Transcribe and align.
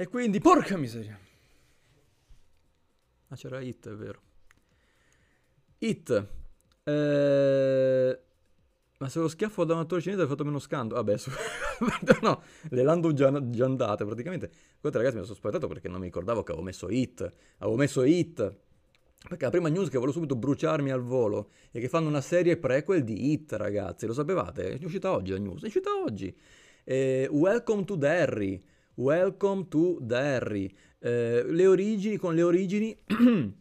E 0.00 0.08
quindi, 0.08 0.38
porca 0.40 0.78
miseria. 0.78 1.20
Ah, 3.28 3.36
c'era 3.36 3.60
Hit, 3.60 3.86
è 3.86 3.92
vero. 3.92 4.22
Hit. 5.76 6.26
Eh... 6.84 8.20
Ma 8.96 9.08
se 9.10 9.18
lo 9.18 9.28
schiaffo 9.28 9.64
da 9.64 9.74
un 9.74 9.80
attore 9.80 10.00
cinese 10.00 10.22
ha 10.22 10.26
fatto 10.26 10.42
meno 10.42 10.58
scandalo. 10.58 11.02
Vabbè, 11.02 11.18
su... 11.18 11.28
no, 12.22 12.42
le 12.70 12.82
lando 12.82 13.12
già, 13.12 13.30
già 13.50 13.66
andate 13.66 14.06
praticamente. 14.06 14.50
Guardate 14.80 15.04
ragazzi, 15.04 15.16
mi 15.18 15.24
sono 15.26 15.34
sospettato 15.34 15.66
perché 15.66 15.88
non 15.88 15.98
mi 15.98 16.06
ricordavo 16.06 16.44
che 16.44 16.52
avevo 16.52 16.64
messo 16.64 16.88
Hit. 16.88 17.30
Avevo 17.58 17.76
messo 17.76 18.02
Hit. 18.02 18.56
Perché 19.28 19.44
la 19.44 19.50
prima 19.50 19.68
news 19.68 19.90
che 19.90 19.98
volevo 19.98 20.14
subito 20.14 20.34
bruciarmi 20.34 20.90
al 20.90 21.02
volo 21.02 21.50
è 21.70 21.78
che 21.78 21.90
fanno 21.90 22.08
una 22.08 22.22
serie 22.22 22.56
prequel 22.56 23.04
di 23.04 23.32
Hit, 23.32 23.52
ragazzi. 23.52 24.06
Lo 24.06 24.14
sapevate? 24.14 24.78
È 24.78 24.82
uscita 24.82 25.12
oggi 25.12 25.32
la 25.32 25.38
news. 25.38 25.62
È 25.62 25.66
uscita 25.66 25.90
oggi. 26.02 26.34
Eh, 26.84 27.28
Welcome 27.30 27.84
to 27.84 27.96
Derry. 27.96 28.64
Welcome 28.94 29.68
to 29.68 29.98
Derry. 30.00 30.70
Eh, 30.98 31.44
le 31.46 31.66
origini, 31.66 32.16
con 32.16 32.34
le 32.34 32.42
origini 32.42 32.96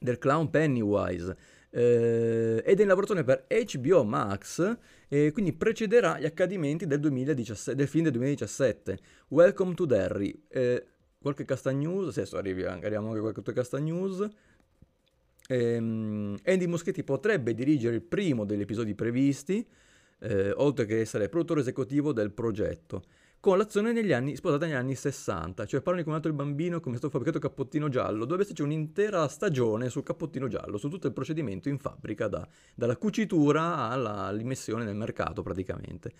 del 0.00 0.18
clown 0.18 0.48
Pennywise. 0.48 1.36
Eh, 1.70 2.62
ed 2.64 2.78
è 2.78 2.82
in 2.82 2.88
lavorazione 2.88 3.24
per 3.24 3.46
HBO 3.48 4.04
Max 4.04 4.78
e 5.08 5.32
quindi 5.32 5.52
precederà 5.52 6.20
gli 6.20 6.24
accadimenti 6.24 6.86
del, 6.86 7.00
2017, 7.00 7.74
del 7.74 7.88
film 7.88 8.04
del 8.04 8.12
2017. 8.12 8.98
Welcome 9.28 9.74
to 9.74 9.84
Derry. 9.86 10.44
Eh, 10.48 10.86
qualche 11.20 11.44
casta 11.44 11.70
news, 11.72 12.10
sì, 12.12 12.20
adesso 12.20 12.36
arriviamo 12.36 13.08
anche 13.08 13.18
a 13.18 13.32
qualche 13.32 13.52
casta 13.52 13.78
news. 13.78 14.26
Ehm, 15.48 16.38
Andy 16.44 16.66
Muschietti 16.66 17.02
potrebbe 17.02 17.54
dirigere 17.54 17.96
il 17.96 18.02
primo 18.02 18.44
degli 18.44 18.60
episodi 18.60 18.94
previsti, 18.94 19.66
eh, 20.20 20.52
oltre 20.52 20.86
che 20.86 21.00
essere 21.00 21.28
produttore 21.28 21.60
esecutivo 21.60 22.12
del 22.12 22.30
progetto 22.30 23.02
con 23.44 23.58
l'azione 23.58 23.92
negli 23.92 24.14
anni, 24.14 24.36
sposata 24.36 24.64
negli 24.64 24.74
anni 24.74 24.94
60, 24.94 25.66
cioè 25.66 25.82
parlano 25.82 25.98
di 25.98 26.04
come 26.04 26.16
è 26.16 26.18
nato 26.18 26.28
il 26.28 26.34
bambino, 26.34 26.80
come 26.80 26.94
è 26.94 26.96
stato 26.96 27.12
fabbricato 27.12 27.44
il 27.44 27.50
cappottino 27.50 27.90
giallo, 27.90 28.20
dovrebbe 28.20 28.44
esserci 28.44 28.62
un'intera 28.62 29.28
stagione 29.28 29.90
sul 29.90 30.02
cappottino 30.02 30.48
giallo, 30.48 30.78
su 30.78 30.88
tutto 30.88 31.08
il 31.08 31.12
procedimento 31.12 31.68
in 31.68 31.76
fabbrica, 31.76 32.26
da, 32.26 32.48
dalla 32.74 32.96
cucitura 32.96 33.90
all'immissione 33.90 34.84
nel 34.84 34.96
mercato 34.96 35.42
praticamente. 35.42 36.10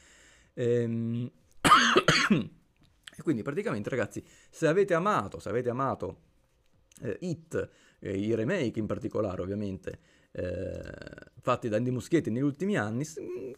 Ehm... 0.52 1.30
e 2.28 3.22
quindi 3.22 3.40
praticamente 3.40 3.88
ragazzi, 3.88 4.22
se 4.50 4.66
avete 4.66 4.92
amato, 4.92 5.38
se 5.38 5.48
avete 5.48 5.70
amato 5.70 6.18
eh, 7.00 7.16
Hit, 7.20 7.70
eh, 8.00 8.18
i 8.18 8.34
remake 8.34 8.78
in 8.78 8.84
particolare 8.84 9.40
ovviamente, 9.40 9.98
eh, 10.30 10.92
fatti 11.40 11.70
da 11.70 11.78
Andy 11.78 11.88
Muschietti 11.88 12.28
negli 12.28 12.42
ultimi 12.42 12.76
anni, 12.76 13.06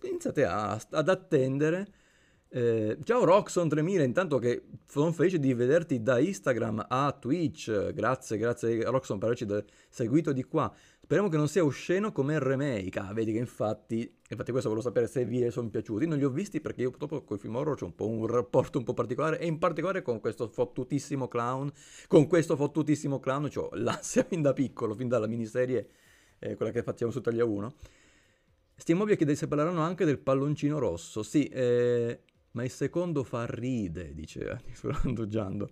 iniziate 0.03 0.45
a, 0.45 0.81
ad 0.91 1.09
attendere 1.09 2.05
eh, 2.49 2.97
ciao 3.03 3.25
Roxon 3.25 3.69
3000, 3.69 4.05
intanto 4.05 4.39
che 4.39 4.65
sono 4.87 5.13
felice 5.13 5.39
di 5.39 5.53
vederti 5.53 6.03
da 6.03 6.19
Instagram 6.19 6.87
a 6.89 7.13
Twitch, 7.13 7.93
grazie, 7.93 8.39
grazie 8.39 8.85
Roxon 8.85 9.19
per 9.19 9.31
averci 9.31 9.47
seguito 9.89 10.33
di 10.33 10.45
qua. 10.45 10.73
Speriamo 11.07 11.31
che 11.31 11.37
non 11.37 11.47
sia 11.47 11.65
osceno 11.65 12.11
come 12.11 12.35
il 12.35 12.41
remake. 12.41 12.99
Ah, 12.99 13.13
vedi 13.13 13.31
che 13.31 13.39
infatti, 13.39 14.13
infatti 14.29 14.51
questo 14.51 14.69
volevo 14.69 14.81
sapere 14.81 15.07
se 15.07 15.25
vi 15.25 15.49
sono 15.53 15.71
piaciuti. 15.71 16.05
Non 16.05 16.19
li 16.19 16.25
ho 16.25 16.31
visti 16.31 16.61
perché 16.61 16.83
io 16.83 16.91
purtroppo 16.91 17.23
con 17.23 17.37
i 17.37 17.39
film 17.41 17.55
horror 17.55 17.77
c'è 17.77 17.85
un 17.85 17.95
po' 17.95 18.09
un 18.09 18.27
rapporto 18.27 18.79
un 18.79 18.85
po' 18.85 18.93
particolare 18.93 19.39
e 19.39 19.47
in 19.47 19.59
particolare 19.59 20.03
con 20.03 20.19
questo 20.19 20.49
fottutissimo 20.49 21.29
clown. 21.29 21.71
Con 22.09 22.27
questo 22.27 22.57
fottutissimo 22.57 23.21
clown 23.21 23.49
ho 23.55 23.69
l'ansia 23.75 24.25
fin 24.25 24.43
da 24.43 24.53
piccolo, 24.53 24.95
fin 24.95 25.07
dalla 25.07 25.29
miniserie, 25.29 25.89
eh, 26.41 26.57
quella 26.57 26.73
che 26.73 26.83
facciamo 26.83 27.13
su 27.13 27.21
Taglia 27.21 27.45
1. 27.45 27.75
Stiamo 28.75 29.05
ovvio 29.05 29.15
che 29.15 29.35
se 29.37 29.47
parleranno 29.47 29.83
anche 29.83 30.05
del 30.05 30.19
palloncino 30.19 30.81
rosso. 30.81 31.23
Sì, 31.23 31.45
eh, 31.45 32.21
ma 32.57 32.65
il 32.65 32.71
secondo 32.71 33.23
fa 33.23 33.45
ride, 33.45 34.15
dice 34.15 34.63
Giando. 35.29 35.71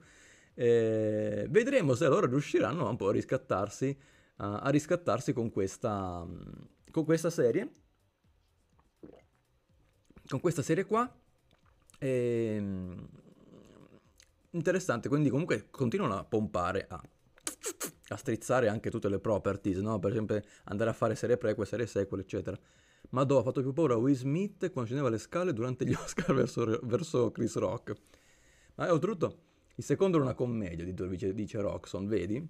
Eh, 0.55 1.47
vedremo 1.49 1.95
se 1.95 2.05
allora 2.05 2.27
riusciranno 2.27 2.89
un 2.89 2.97
po' 2.97 3.09
a 3.09 3.13
riscattarsi, 3.13 3.99
a, 4.37 4.59
a 4.59 4.69
riscattarsi 4.69 5.33
con 5.33 5.51
questa, 5.51 6.27
con 6.91 7.05
questa 7.05 7.31
serie. 7.31 7.73
Con 10.29 10.41
questa 10.41 10.61
serie 10.61 10.85
qua. 10.85 11.11
E, 11.99 12.55
ehm, 12.57 13.09
interessante, 14.51 15.09
quindi 15.09 15.31
comunque 15.31 15.69
continuano 15.71 16.19
a 16.19 16.25
pompare, 16.25 16.85
a, 16.87 17.03
a 18.09 18.17
strizzare 18.17 18.69
anche 18.69 18.91
tutte 18.91 19.09
le 19.09 19.21
properties, 19.21 19.79
no? 19.79 19.99
Per 19.99 20.11
esempio 20.11 20.39
andare 20.65 20.91
a 20.91 20.93
fare 20.93 21.15
serie 21.15 21.39
prequel, 21.39 21.67
serie 21.67 21.87
sequel, 21.87 22.21
eccetera. 22.21 22.59
Madò, 23.15 23.39
ha 23.39 23.43
fatto 23.45 23.61
più 23.61 23.73
paura 23.73 23.95
Will 23.95 24.17
Smith 24.17 24.73
quando 24.73 24.87
scendeva 24.87 25.09
le 25.09 25.19
scale 25.19 25.53
durante 25.53 25.87
gli 25.87 25.93
Oscar 25.93 26.35
verso, 26.35 26.81
verso 26.83 27.31
Chris 27.31 27.55
Rock. 27.55 27.95
Ma 28.75 28.93
oltretutto, 28.93 29.39
il 29.77 29.85
secondo 29.85 30.17
era 30.17 30.27
una 30.27 30.35
commedia, 30.35 30.85
dice, 30.85 31.33
dice 31.33 31.61
Roxon, 31.61 32.09
vedi? 32.09 32.45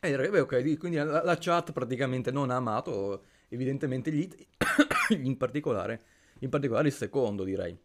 E 0.00 0.10
eh, 0.10 0.28
beh, 0.28 0.40
ok, 0.40 0.76
quindi 0.76 0.96
la, 0.96 1.22
la, 1.22 1.38
chat 1.38 1.70
praticamente 1.70 2.32
non 2.32 2.50
ha 2.50 2.56
amato 2.56 3.22
evidentemente 3.48 4.10
gli 4.10 4.22
hit, 4.22 4.46
in 5.22 5.36
particolare, 5.36 6.02
in 6.40 6.48
particolare 6.48 6.88
il 6.88 6.94
secondo 6.94 7.44
direi. 7.44 7.78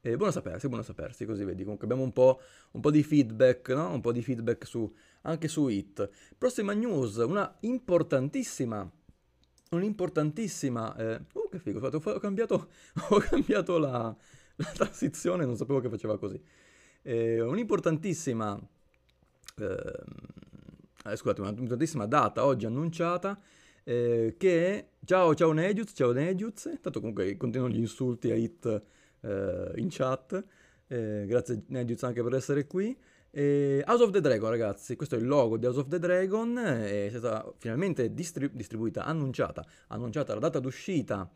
E 0.00 0.16
buono 0.16 0.32
sapersi, 0.32 0.66
buono 0.66 0.82
sapersi, 0.82 1.24
così 1.24 1.44
vedi. 1.44 1.62
Comunque 1.62 1.86
abbiamo 1.86 2.02
un 2.02 2.12
po', 2.12 2.40
un 2.72 2.80
po', 2.80 2.90
di 2.90 3.04
feedback, 3.04 3.68
no? 3.68 3.92
Un 3.92 4.00
po' 4.00 4.10
di 4.10 4.20
feedback 4.20 4.66
su, 4.66 4.92
anche 5.22 5.46
su 5.46 5.68
Hit. 5.68 6.10
Prossima 6.36 6.72
news, 6.72 7.18
una 7.18 7.56
importantissima 7.60 8.90
un'importantissima... 9.76 10.96
Eh, 10.96 11.20
oh, 11.32 11.48
che 11.48 11.58
figo, 11.58 11.86
ho, 11.86 12.02
ho 12.04 12.18
cambiato, 12.18 12.68
ho 13.10 13.18
cambiato 13.18 13.78
la, 13.78 14.14
la, 14.56 14.70
transizione, 14.72 15.44
non 15.44 15.56
sapevo 15.56 15.80
che 15.80 15.88
faceva 15.88 16.18
così. 16.18 16.40
Eh, 17.02 17.40
un'importantissima... 17.40 18.60
Eh, 19.58 21.16
scusate, 21.16 21.40
un'importantissima 21.40 22.06
data 22.06 22.44
oggi 22.44 22.66
annunciata 22.66 23.38
eh, 23.84 24.36
che. 24.38 24.88
Ciao, 25.04 25.34
ciao 25.34 25.50
Nejuz, 25.52 25.92
ciao 25.94 26.12
Nejuz, 26.12 26.66
intanto 26.66 27.00
comunque 27.00 27.36
continuano 27.36 27.74
gli 27.74 27.80
insulti 27.80 28.30
a 28.30 28.36
Hit 28.36 28.82
eh, 29.20 29.72
in 29.76 29.88
chat, 29.90 30.44
eh, 30.86 31.24
grazie 31.26 31.64
Nejuz 31.66 32.02
anche 32.04 32.22
per 32.22 32.34
essere 32.34 32.66
qui. 32.66 32.96
E 33.34 33.82
House 33.86 34.02
of 34.02 34.10
the 34.10 34.20
Dragon, 34.20 34.50
ragazzi, 34.50 34.94
questo 34.94 35.14
è 35.14 35.18
il 35.18 35.26
logo 35.26 35.56
di 35.56 35.64
House 35.64 35.80
of 35.80 35.88
the 35.88 35.98
Dragon, 35.98 36.58
è 36.58 37.08
stata 37.08 37.50
finalmente 37.56 38.12
distrib- 38.12 38.54
distribuita, 38.54 39.06
annunciata, 39.06 39.64
annunciata 39.86 40.34
la 40.34 40.40
data 40.40 40.60
d'uscita. 40.60 41.26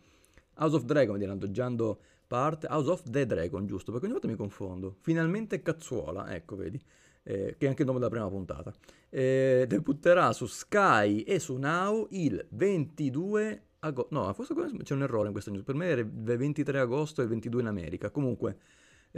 House 0.59 0.77
of 0.77 0.83
Dragon, 0.83 1.17
diranno 1.17 1.99
parte, 2.27 2.67
House 2.69 2.91
of 2.91 3.03
the 3.09 3.25
Dragon, 3.25 3.67
giusto, 3.67 3.93
perché 3.93 4.05
ogni 4.05 4.15
volta 4.15 4.29
mi 4.29 4.37
confondo. 4.37 4.97
Finalmente 5.01 5.63
cazzuola, 5.63 6.35
ecco, 6.35 6.55
vedi, 6.57 6.79
eh, 7.23 7.55
che 7.57 7.65
è 7.65 7.69
anche 7.69 7.81
il 7.81 7.87
nome 7.87 7.99
della 7.99 8.11
prima 8.11 8.29
puntata. 8.29 8.75
Eh, 9.09 9.65
debutterà 9.67 10.35
su 10.35 10.45
Sky 10.45 11.21
e 11.23 11.39
su 11.39 11.57
Now 11.57 12.09
il 12.11 12.47
22 12.51 13.63
agosto, 13.79 14.15
no, 14.15 14.31
forse 14.35 14.55
c'è 14.83 14.93
un 14.93 15.03
errore 15.03 15.29
in 15.29 15.33
questa 15.33 15.51
news, 15.51 15.65
per 15.65 15.75
me 15.75 15.87
era 15.87 16.03
il 16.03 16.11
23 16.11 16.79
agosto 16.79 17.23
e 17.23 17.25
il 17.25 17.31
22 17.31 17.61
in 17.63 17.67
America, 17.69 18.11
comunque 18.11 18.59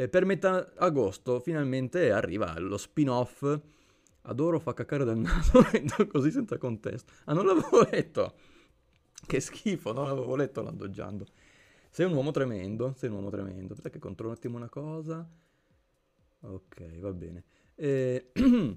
eh, 0.03 0.09
per 0.09 0.25
metà 0.25 0.72
agosto 0.76 1.41
finalmente 1.41 2.10
arriva 2.10 2.59
lo 2.59 2.76
spin-off 2.76 3.60
Adoro 4.28 4.59
fa 4.59 4.75
caccare 4.75 5.04
dal 5.04 5.19
naso 5.19 5.60
così 6.09 6.31
senza 6.31 6.59
contesto. 6.59 7.12
Ah, 7.25 7.32
non 7.32 7.47
l'avevo 7.47 7.82
letto! 7.91 8.34
Che 9.26 9.41
schifo, 9.41 9.92
non 9.92 10.06
l'avevo 10.06 10.37
letto 10.37 10.62
l'andoggiando. 10.62 11.26
Sei 11.91 12.06
un 12.06 12.12
uomo 12.12 12.31
tremendo, 12.31 12.94
sei 12.97 13.08
un 13.08 13.16
uomo 13.16 13.31
tremendo. 13.31 13.72
Aspetta 13.72 13.91
che 13.91 13.98
controllo 13.98 14.31
un 14.32 14.37
attimo 14.37 14.56
una 14.56 14.69
cosa. 14.69 15.26
Ok, 16.41 16.98
va 16.98 17.12
bene. 17.12 17.44
Eh, 17.75 18.31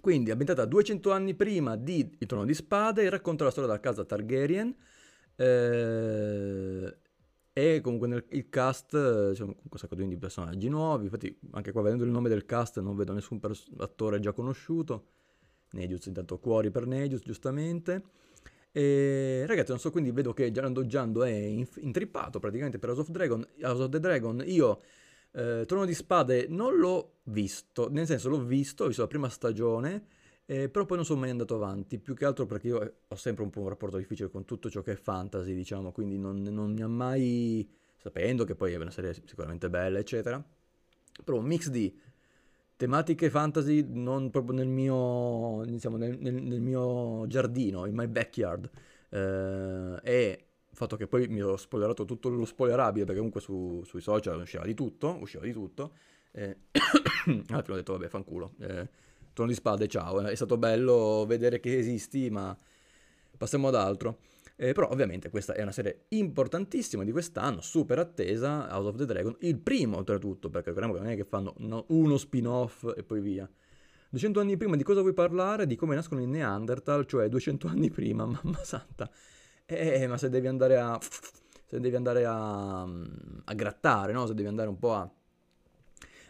quindi, 0.00 0.30
ambientata 0.30 0.64
200 0.64 1.12
anni 1.12 1.34
prima 1.34 1.76
di 1.76 2.16
Il 2.18 2.26
Trono 2.26 2.46
di 2.46 2.54
Spade, 2.54 3.08
racconta 3.10 3.44
la 3.44 3.50
storia 3.50 3.68
della 3.68 3.82
casa 3.82 4.04
Targaryen. 4.04 4.74
Eh, 5.36 6.96
e 7.58 7.80
comunque 7.80 8.06
nel 8.06 8.22
il 8.32 8.50
cast 8.50 8.90
c'è 9.32 9.42
un, 9.42 9.54
sacco 9.76 9.94
di 9.94 10.18
personaggi 10.18 10.68
nuovi. 10.68 11.04
Infatti, 11.04 11.38
anche 11.52 11.72
qua 11.72 11.80
vedendo 11.80 12.04
il 12.04 12.10
nome 12.10 12.28
del 12.28 12.44
cast, 12.44 12.80
non 12.80 12.94
vedo 12.94 13.14
nessun 13.14 13.40
pers- 13.40 13.70
attore 13.78 14.20
già 14.20 14.32
conosciuto. 14.32 15.06
Negius, 15.70 16.04
intanto 16.04 16.38
cuori 16.38 16.70
per 16.70 16.86
Negius, 16.86 17.22
giustamente. 17.22 18.02
E 18.72 19.44
ragazzi, 19.46 19.70
non 19.70 19.78
so, 19.78 19.90
quindi 19.90 20.10
vedo 20.10 20.34
che 20.34 20.50
Gianando 20.50 20.84
Giando 20.84 21.24
è 21.24 21.32
inf- 21.32 21.78
intrippato 21.80 22.40
praticamente 22.40 22.78
per 22.78 22.90
House 22.90 23.00
of, 23.00 23.08
Dragon, 23.08 23.48
House 23.62 23.82
of 23.84 23.88
the 23.88 24.00
Dragon. 24.00 24.42
Io, 24.44 24.82
eh, 25.32 25.64
Trono 25.66 25.86
di 25.86 25.94
Spade, 25.94 26.48
non 26.50 26.76
l'ho 26.76 27.20
visto, 27.22 27.88
nel 27.88 28.04
senso 28.04 28.28
l'ho 28.28 28.44
visto, 28.44 28.84
ho 28.84 28.88
visto 28.88 29.00
la 29.00 29.08
prima 29.08 29.30
stagione 29.30 30.08
eh, 30.46 30.68
però 30.68 30.84
poi 30.86 30.96
non 30.96 31.04
sono 31.04 31.20
mai 31.20 31.30
andato 31.30 31.54
avanti, 31.56 31.98
più 31.98 32.14
che 32.14 32.24
altro 32.24 32.46
perché 32.46 32.68
io 32.68 32.94
ho 33.08 33.16
sempre 33.16 33.44
un 33.44 33.50
po' 33.50 33.60
un 33.60 33.68
rapporto 33.68 33.96
difficile 33.98 34.30
con 34.30 34.44
tutto 34.44 34.70
ciò 34.70 34.82
che 34.82 34.92
è 34.92 34.96
fantasy, 34.96 35.54
diciamo, 35.54 35.92
quindi 35.92 36.18
non, 36.18 36.42
non 36.42 36.72
mi 36.72 36.82
ha 36.82 36.88
mai, 36.88 37.68
sapendo 37.96 38.44
che 38.44 38.54
poi 38.54 38.72
è 38.72 38.76
una 38.76 38.90
serie 38.90 39.12
sicuramente 39.12 39.68
bella, 39.68 39.98
eccetera, 39.98 40.42
però 41.24 41.38
un 41.38 41.44
mix 41.46 41.68
di 41.68 41.94
tematiche 42.76 43.30
fantasy 43.30 43.84
non 43.88 44.30
proprio 44.30 44.56
nel 44.56 44.68
mio, 44.68 45.62
diciamo, 45.66 45.96
nel, 45.96 46.18
nel, 46.18 46.34
nel 46.34 46.60
mio 46.60 47.26
giardino, 47.26 47.86
in 47.86 47.94
my 47.94 48.06
backyard, 48.06 48.70
eh, 49.10 49.98
e 50.02 50.46
il 50.70 50.76
fatto 50.76 50.96
che 50.96 51.06
poi 51.06 51.26
mi 51.28 51.42
ho 51.42 51.56
spoilerato 51.56 52.04
tutto 52.04 52.28
lo 52.28 52.44
spoilerabile, 52.44 53.04
perché 53.04 53.18
comunque 53.18 53.40
su, 53.40 53.82
sui 53.84 54.00
social 54.00 54.40
usciva 54.40 54.64
di 54.64 54.74
tutto, 54.74 55.16
usciva 55.20 55.44
di 55.44 55.52
tutto, 55.52 55.92
Eh, 56.32 56.54
alla 57.48 57.62
fine 57.62 57.72
ho 57.72 57.74
detto, 57.76 57.92
vabbè, 57.92 58.08
fanculo. 58.08 58.52
Eh, 58.60 58.88
trono 59.36 59.50
di 59.50 59.54
spade, 59.54 59.86
ciao. 59.86 60.22
È 60.22 60.34
stato 60.34 60.56
bello 60.56 61.26
vedere 61.26 61.60
che 61.60 61.76
esisti, 61.76 62.30
ma 62.30 62.56
passiamo 63.36 63.68
ad 63.68 63.74
altro. 63.74 64.20
Eh, 64.56 64.72
però 64.72 64.88
ovviamente 64.88 65.28
questa 65.28 65.52
è 65.52 65.60
una 65.60 65.72
serie 65.72 66.06
importantissima 66.08 67.04
di 67.04 67.12
quest'anno, 67.12 67.60
super 67.60 67.98
attesa, 67.98 68.74
House 68.74 68.88
of 68.88 68.96
the 68.96 69.04
Dragon, 69.04 69.36
il 69.40 69.58
primo 69.58 69.98
oltretutto, 69.98 70.48
perché 70.48 70.70
ricordiamo 70.70 70.96
che 70.96 71.04
non 71.04 71.12
è 71.12 71.16
che 71.16 71.24
fanno 71.24 71.52
no, 71.58 71.84
uno 71.88 72.16
spin-off 72.16 72.90
e 72.96 73.02
poi 73.02 73.20
via. 73.20 73.48
200 74.08 74.40
anni 74.40 74.56
prima 74.56 74.76
di 74.76 74.82
cosa 74.82 75.02
vuoi 75.02 75.12
parlare? 75.12 75.66
Di 75.66 75.76
come 75.76 75.94
nascono 75.94 76.22
i 76.22 76.26
Neanderthal, 76.26 77.04
cioè 77.04 77.28
200 77.28 77.68
anni 77.68 77.90
prima, 77.90 78.24
mamma 78.42 78.64
santa. 78.64 79.10
Eh, 79.66 80.06
ma 80.06 80.16
se 80.16 80.30
devi 80.30 80.46
andare 80.46 80.78
a... 80.78 80.98
se 81.66 81.78
devi 81.78 81.94
andare 81.94 82.24
a, 82.24 82.80
a 82.80 83.54
grattare, 83.54 84.14
no? 84.14 84.24
Se 84.24 84.32
devi 84.32 84.48
andare 84.48 84.70
un 84.70 84.78
po' 84.78 84.94
a... 84.94 85.10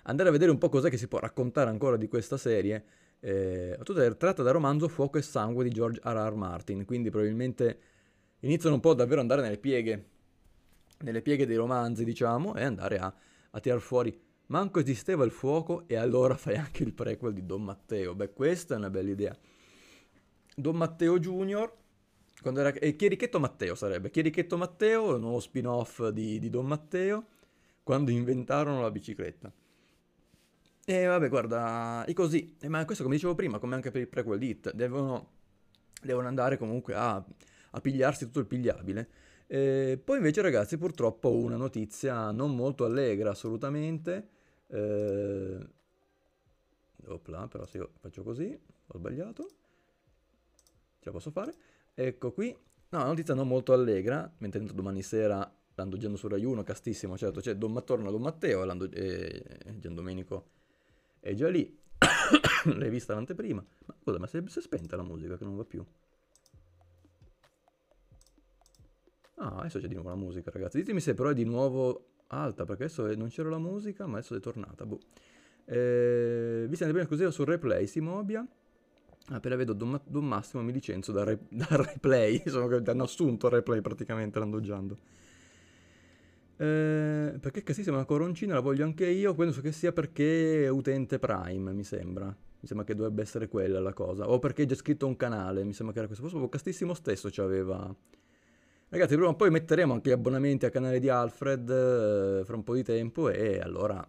andare 0.07 0.29
a 0.29 0.33
vedere 0.33 0.51
un 0.51 0.59
po' 0.59 0.69
cos'è 0.69 0.91
che 0.91 0.97
si 0.97 1.09
può 1.09 1.19
raccontare 1.19 1.71
ancora 1.71 1.97
di 1.97 2.09
questa 2.09 2.37
serie, 2.37 2.85
eh, 3.21 3.79
tutta 3.83 4.05
è 4.05 4.17
tratta 4.17 4.43
dal 4.43 4.53
romanzo 4.53 4.89
Fuoco 4.89 5.19
e 5.19 5.23
Sangue 5.23 5.65
di 5.65 5.71
George 5.71 6.01
R. 6.03 6.09
R. 6.09 6.35
Martin, 6.35 6.85
quindi 6.85 7.11
probabilmente 7.11 7.79
iniziano 8.41 8.75
un 8.77 8.81
po' 8.81 8.95
davvero 8.95 9.21
ad 9.21 9.23
andare 9.23 9.43
nelle 9.43 9.59
pieghe, 9.59 10.05
nelle 11.01 11.23
pieghe 11.23 11.47
dei 11.47 11.57
romanzi, 11.57 12.05
diciamo, 12.05 12.55
e 12.55 12.63
andare 12.63 12.99
a, 12.99 13.13
a 13.51 13.61
tirar 13.61 13.81
fuori. 13.81 14.17
Manco 14.49 14.79
esisteva 14.79 15.25
il 15.25 15.33
fuoco 15.33 15.85
e 15.89 15.97
allora 15.97 16.37
fai 16.39 16.57
anche 16.57 16.85
il 16.85 16.93
prequel 16.93 17.33
di 17.33 17.45
Don 17.45 17.63
Matteo. 17.63 18.15
Beh, 18.15 18.33
questa 18.33 18.75
è 18.75 18.79
una 18.79 18.91
bella 18.91 19.11
idea. 19.11 19.37
Don 20.55 20.77
Matteo 20.77 21.19
Junior, 21.19 21.75
quando 22.41 22.61
era... 22.61 22.73
E 22.73 22.95
Chierichetto 22.95 23.41
Matteo 23.41 23.75
sarebbe. 23.75 24.11
Chierichetto 24.11 24.57
Matteo, 24.57 25.15
il 25.15 25.21
nuovo 25.21 25.41
spin-off 25.41 26.09
di, 26.09 26.39
di 26.39 26.49
Don 26.49 26.67
Matteo, 26.67 27.27
quando 27.83 28.13
inventarono 28.13 28.83
la 28.83 28.91
bicicletta. 28.91 29.53
E 30.89 31.05
vabbè, 31.05 31.29
guarda, 31.29 32.05
è 32.05 32.13
così. 32.13 32.57
E 32.61 32.69
ma 32.69 32.85
questo, 32.85 33.03
come 33.03 33.17
dicevo 33.17 33.35
prima, 33.35 33.59
come 33.59 33.75
anche 33.75 33.91
per 33.91 34.01
il 34.01 34.09
prequel 34.09 34.39
di 34.39 34.49
Hit, 34.49 34.73
devono, 34.73 35.31
devono 36.01 36.29
andare 36.29 36.57
comunque 36.57 36.95
a 36.95 37.25
a 37.77 37.81
pigliarsi 37.81 38.25
tutto 38.25 38.41
il 38.41 38.47
pigliabile. 38.47 39.09
Eh, 39.47 40.01
poi 40.03 40.17
invece 40.17 40.43
ragazzi 40.43 40.77
purtroppo 40.77 41.33
una 41.37 41.57
notizia 41.57 42.31
non 42.33 42.55
molto 42.55 42.85
allegra 42.85 43.31
assolutamente. 43.31 44.29
Eh, 44.69 45.59
opla, 47.07 47.47
però 47.47 47.65
se 47.67 47.77
io 47.79 47.91
faccio 48.01 48.23
così, 48.23 48.59
ho 48.87 48.99
sbagliato. 48.99 49.49
Ce 50.99 51.05
la 51.05 51.13
posso 51.13 51.31
fare. 51.31 51.55
Ecco 51.95 52.33
qui. 52.33 52.57
No, 52.89 52.99
una 52.99 53.09
notizia 53.09 53.35
non 53.35 53.49
molto 53.49 53.73
allegra, 53.73 54.33
mentre 54.39 54.65
domani 54.65 55.03
sera 55.03 55.51
l'andoggiando 55.75 56.17
su 56.17 56.29
Rai 56.29 56.45
1, 56.45 56.63
castissimo, 56.63 57.19
certo, 57.19 57.41
c'è 57.41 57.55
Don, 57.55 57.85
torna 57.85 58.11
Don 58.11 58.23
Matteo 58.23 58.65
e, 58.65 59.45
e 59.65 59.79
Gian 59.79 59.95
Domenico 59.95 60.55
è 61.27 61.35
già 61.35 61.49
lì. 61.49 61.77
L'hai 62.77 62.89
vista 62.89 63.15
l'anteprima. 63.15 63.65
Ma 63.87 63.95
scusa, 64.01 64.19
ma 64.19 64.27
si 64.27 64.39
è 64.39 64.43
spenta 64.47 64.95
la 64.97 65.03
musica 65.03 65.37
che 65.37 65.45
non 65.45 65.57
va 65.57 65.65
più? 65.65 65.85
Ah, 69.39 69.57
adesso 69.59 69.81
c'è 69.81 69.89
di 69.89 69.95
nuovo 69.95 70.11
la 70.11 70.15
musica, 70.15 70.51
ragazzi. 70.53 70.79
Ditemi 70.79 71.01
se 71.01 71.15
però 71.15 71.31
è 71.31 71.35
di 71.35 71.45
nuovo 71.45 72.11
alta, 72.29 72.65
perché 72.65 72.85
adesso 72.85 73.13
non 73.17 73.29
c'era 73.29 73.51
la 73.51 73.59
musica, 73.59 74.07
ma 74.07 74.19
adesso 74.19 74.37
è 74.37 74.41
tornata. 74.41 74.87
Boh. 74.87 75.01
Eh, 75.65 76.67
vi 76.69 76.77
siete 76.77 76.93
bene 76.93 77.07
così 77.07 77.31
su 77.33 77.43
replay, 77.43 77.87
Simobia. 77.89 78.47
Appena 79.29 79.57
vedo 79.57 79.73
Don, 79.73 80.01
Don 80.05 80.25
Massimo 80.25 80.63
mi 80.63 80.73
licenzo 80.73 81.11
da, 81.11 81.25
re, 81.25 81.41
da 81.51 81.67
replay. 81.71 82.41
Che 82.41 82.51
hanno 82.91 83.03
assunto 83.03 83.49
replay 83.49 83.81
praticamente 83.81 84.39
landoggiando. 84.39 84.99
Eh, 86.59 87.39
perché 87.41 87.63
Cassissima 87.63 87.97
una 87.97 88.05
coroncina 88.05 88.55
la 88.55 88.61
voglio 88.61 88.85
anche 88.85 89.07
io. 89.07 89.35
Penso 89.35 89.61
che 89.61 89.73
sia 89.73 89.93
perché 89.93 90.65
è 90.65 90.69
utente 90.69 91.19
Prime, 91.19 91.73
mi 91.73 91.85
sembra. 91.85 92.27
Mi 92.27 92.67
sembra 92.67 92.87
che 92.87 92.95
dovrebbe 92.95 93.23
essere 93.23 93.49
quella 93.49 93.81
la 93.81 93.93
cosa. 93.93 94.29
O 94.29 94.39
perché 94.39 94.63
è 94.63 94.67
già 94.67 94.75
scritto 94.75 95.07
un 95.07 95.17
canale, 95.17 95.65
mi 95.65 95.73
sembra 95.73 95.93
che 95.93 96.01
era 96.01 96.09
questo. 96.09 96.29
Forse 96.29 96.49
Castissimo 96.49 96.95
stesso 96.95 97.31
ci 97.31 97.41
aveva 97.41 97.95
Ragazzi, 98.89 99.15
prima 99.17 99.31
o 99.31 99.35
poi 99.35 99.51
metteremo 99.51 99.93
anche 99.93 100.11
gli 100.11 100.13
abbonamenti 100.13 100.65
al 100.65 100.71
canale 100.71 101.01
di 101.01 101.09
Alfred 101.09 101.69
eh, 101.69 102.45
fra 102.45 102.55
un 102.55 102.63
po' 102.63 102.75
di 102.75 102.85
tempo 102.85 103.29
e 103.29 103.59
allora, 103.59 104.07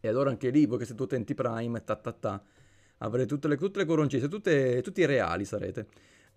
e 0.00 0.08
allora 0.08 0.30
anche 0.30 0.48
lì, 0.48 0.64
voi 0.64 0.78
che 0.78 0.86
siete 0.86 1.02
utenti 1.02 1.34
Prime, 1.34 1.84
ta 1.84 1.94
ta 1.96 2.12
ta, 2.12 2.42
avrete 2.98 3.26
tutte 3.26 3.46
le, 3.46 3.58
tutte 3.58 3.80
le 3.80 3.84
coroncine, 3.84 4.26
tutte, 4.26 4.80
tutti 4.80 5.04
reali 5.04 5.44
sarete. 5.44 5.86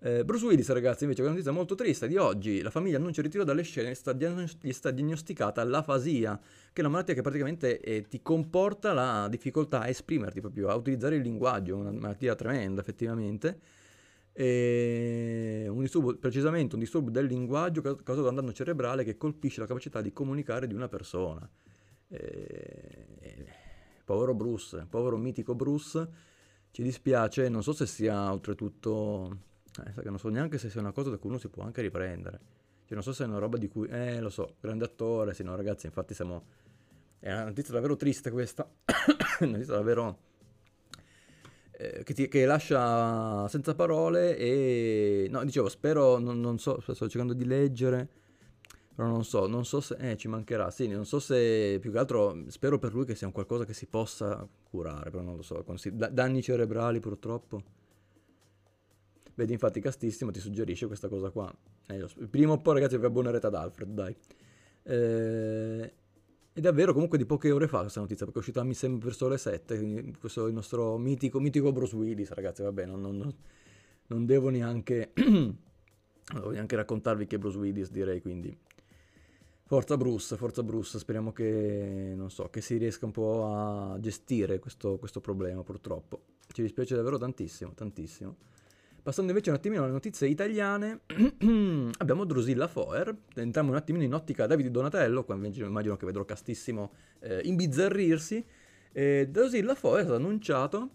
Eh, 0.00 0.24
Bruce 0.24 0.44
Willis, 0.44 0.68
ragazzi, 0.68 1.02
invece, 1.02 1.20
è 1.20 1.24
una 1.24 1.32
notizia 1.32 1.52
molto 1.52 1.74
triste 1.74 2.06
di 2.06 2.16
oggi. 2.16 2.60
La 2.62 2.70
famiglia 2.70 2.98
annuncia 2.98 3.20
il 3.20 3.26
ritiro 3.26 3.44
dalle 3.44 3.62
scene, 3.62 3.94
sta, 3.94 4.12
gli 4.12 4.72
sta 4.72 4.90
diagnosticata 4.92 5.64
l'afasia, 5.64 6.38
che 6.38 6.80
è 6.80 6.80
una 6.80 6.90
malattia 6.90 7.14
che 7.14 7.22
praticamente 7.22 7.80
eh, 7.80 8.06
ti 8.06 8.22
comporta 8.22 8.92
la 8.92 9.26
difficoltà 9.28 9.80
a 9.80 9.88
esprimerti, 9.88 10.40
proprio 10.40 10.68
a 10.68 10.74
utilizzare 10.76 11.16
il 11.16 11.22
linguaggio, 11.22 11.76
una 11.76 11.90
malattia 11.90 12.34
tremenda, 12.34 12.80
effettivamente 12.80 13.60
un 14.38 15.80
disturbo, 15.80 16.14
precisamente 16.16 16.76
un 16.76 16.80
disturbo 16.80 17.10
del 17.10 17.26
linguaggio 17.26 17.82
causato 17.82 18.22
da 18.22 18.28
un 18.28 18.36
danno 18.36 18.52
cerebrale 18.52 19.02
che 19.02 19.16
colpisce 19.16 19.58
la 19.58 19.66
capacità 19.66 20.00
di 20.00 20.12
comunicare 20.12 20.68
di 20.68 20.74
una 20.74 20.86
persona. 20.86 21.50
E, 22.06 23.06
povero 24.04 24.34
Bruce, 24.34 24.86
povero 24.88 25.16
mitico 25.16 25.56
Bruce, 25.56 26.08
ci 26.70 26.84
dispiace, 26.84 27.48
non 27.48 27.64
so 27.64 27.72
se 27.72 27.86
sia 27.86 28.30
oltretutto, 28.30 29.38
eh, 29.84 30.08
non 30.08 30.18
so 30.18 30.28
neanche 30.28 30.58
se 30.58 30.70
sia 30.70 30.80
una 30.80 30.92
cosa 30.92 31.10
da 31.10 31.18
cui 31.18 31.30
uno 31.30 31.38
si 31.38 31.48
può 31.48 31.62
anche 31.62 31.82
riprendere. 31.82 32.40
Cioè, 32.84 32.94
non 32.94 33.02
so 33.02 33.12
se 33.12 33.24
è 33.24 33.26
una 33.26 33.38
roba 33.38 33.58
di 33.58 33.68
cui, 33.68 33.86
eh, 33.88 34.18
lo 34.20 34.30
so, 34.30 34.56
grande 34.60 34.84
attore, 34.84 35.34
sì, 35.34 35.42
no, 35.42 35.54
ragazzi, 35.54 35.86
infatti 35.86 36.14
siamo... 36.14 36.44
È 37.20 37.32
una 37.32 37.44
notizia 37.44 37.74
davvero 37.74 37.96
triste 37.96 38.30
questa, 38.30 38.68
una 39.40 39.50
notizia 39.50 39.74
davvero 39.74 40.18
eh, 41.72 42.02
che, 42.02 42.12
ti, 42.12 42.26
che, 42.28 42.44
lascia 42.44 43.46
senza 43.48 43.74
parole 43.74 44.36
e... 44.36 45.28
No, 45.30 45.44
dicevo, 45.44 45.68
spero, 45.68 46.18
non, 46.18 46.40
non, 46.40 46.58
so, 46.58 46.80
sto 46.80 46.94
cercando 46.94 47.34
di 47.34 47.44
leggere, 47.44 48.08
però 48.94 49.06
non 49.06 49.24
so, 49.24 49.46
non 49.46 49.64
so 49.64 49.80
se... 49.80 49.94
Eh, 50.00 50.16
ci 50.16 50.26
mancherà, 50.26 50.70
sì, 50.72 50.88
non 50.88 51.06
so 51.06 51.20
se... 51.20 51.78
Più 51.80 51.92
che 51.92 51.98
altro 51.98 52.44
spero 52.48 52.78
per 52.78 52.92
lui 52.92 53.04
che 53.04 53.14
sia 53.14 53.28
un 53.28 53.32
qualcosa 53.32 53.64
che 53.64 53.74
si 53.74 53.86
possa 53.86 54.44
curare, 54.64 55.10
però 55.10 55.22
non 55.22 55.36
lo 55.36 55.42
so. 55.42 55.64
Danni 55.92 56.42
cerebrali 56.42 56.98
purtroppo. 56.98 57.62
Vedi, 59.38 59.52
infatti 59.52 59.78
Castissimo 59.78 60.32
ti 60.32 60.40
suggerisce 60.40 60.88
questa 60.88 61.06
cosa 61.06 61.30
qua. 61.30 61.48
Eh, 61.86 62.04
prima 62.28 62.54
o 62.54 62.60
poi 62.60 62.74
ragazzi 62.74 62.98
vi 62.98 63.04
abbonerete 63.04 63.46
ad 63.46 63.54
Alfred, 63.54 63.88
dai. 63.88 64.16
Eh, 64.82 65.92
ed 66.52 66.66
è 66.66 66.72
vero 66.72 66.92
comunque 66.92 67.18
di 67.18 67.24
poche 67.24 67.52
ore 67.52 67.68
fa 67.68 67.82
questa 67.82 68.00
notizia, 68.00 68.24
perché 68.24 68.40
è 68.40 68.42
uscita 68.42 68.64
mi 68.64 68.74
sembra 68.74 69.06
verso 69.06 69.28
le 69.28 69.38
7, 69.38 69.76
quindi 69.76 70.16
questo 70.18 70.44
è 70.44 70.48
il 70.48 70.54
nostro 70.54 70.98
mitico, 70.98 71.38
mitico 71.38 71.70
Bruce 71.70 71.94
Willis, 71.94 72.30
ragazzi, 72.30 72.62
vabbè, 72.62 72.84
non, 72.86 73.00
non, 73.00 73.32
non 74.08 74.26
devo 74.26 74.48
neanche... 74.48 75.12
devo 75.14 76.50
neanche 76.50 76.74
raccontarvi 76.74 77.28
che 77.28 77.36
è 77.36 77.38
Bruce 77.38 77.58
Willis, 77.58 77.92
direi, 77.92 78.20
quindi... 78.20 78.58
Forza 79.66 79.96
Bruce, 79.96 80.36
forza 80.36 80.64
Bruce, 80.64 80.98
speriamo 80.98 81.30
che, 81.30 82.12
non 82.16 82.32
so, 82.32 82.48
che 82.50 82.60
si 82.60 82.76
riesca 82.76 83.06
un 83.06 83.12
po' 83.12 83.46
a 83.46 84.00
gestire 84.00 84.58
questo, 84.58 84.98
questo 84.98 85.20
problema, 85.20 85.62
purtroppo. 85.62 86.22
Ci 86.48 86.60
dispiace 86.60 86.96
davvero 86.96 87.18
tantissimo, 87.18 87.72
tantissimo. 87.72 88.56
Passando 89.08 89.30
invece 89.30 89.48
un 89.48 89.56
attimino 89.56 89.84
alle 89.84 89.92
notizie 89.92 90.28
italiane, 90.28 91.00
abbiamo 91.96 92.24
Drusilla 92.26 92.68
Foer, 92.68 93.16
entriamo 93.36 93.70
un 93.70 93.76
attimino 93.76 94.04
in 94.04 94.12
ottica 94.12 94.46
Davide 94.46 94.70
Donatello, 94.70 95.24
qua 95.24 95.34
immagino 95.34 95.96
che 95.96 96.04
vedrò 96.04 96.26
castissimo 96.26 96.92
eh, 97.20 97.40
imbizzarrirsi. 97.44 98.44
Eh, 98.92 99.26
Drusilla 99.30 99.74
Foer 99.74 100.00
è 100.00 100.02
stato 100.02 100.16
annunciato, 100.16 100.90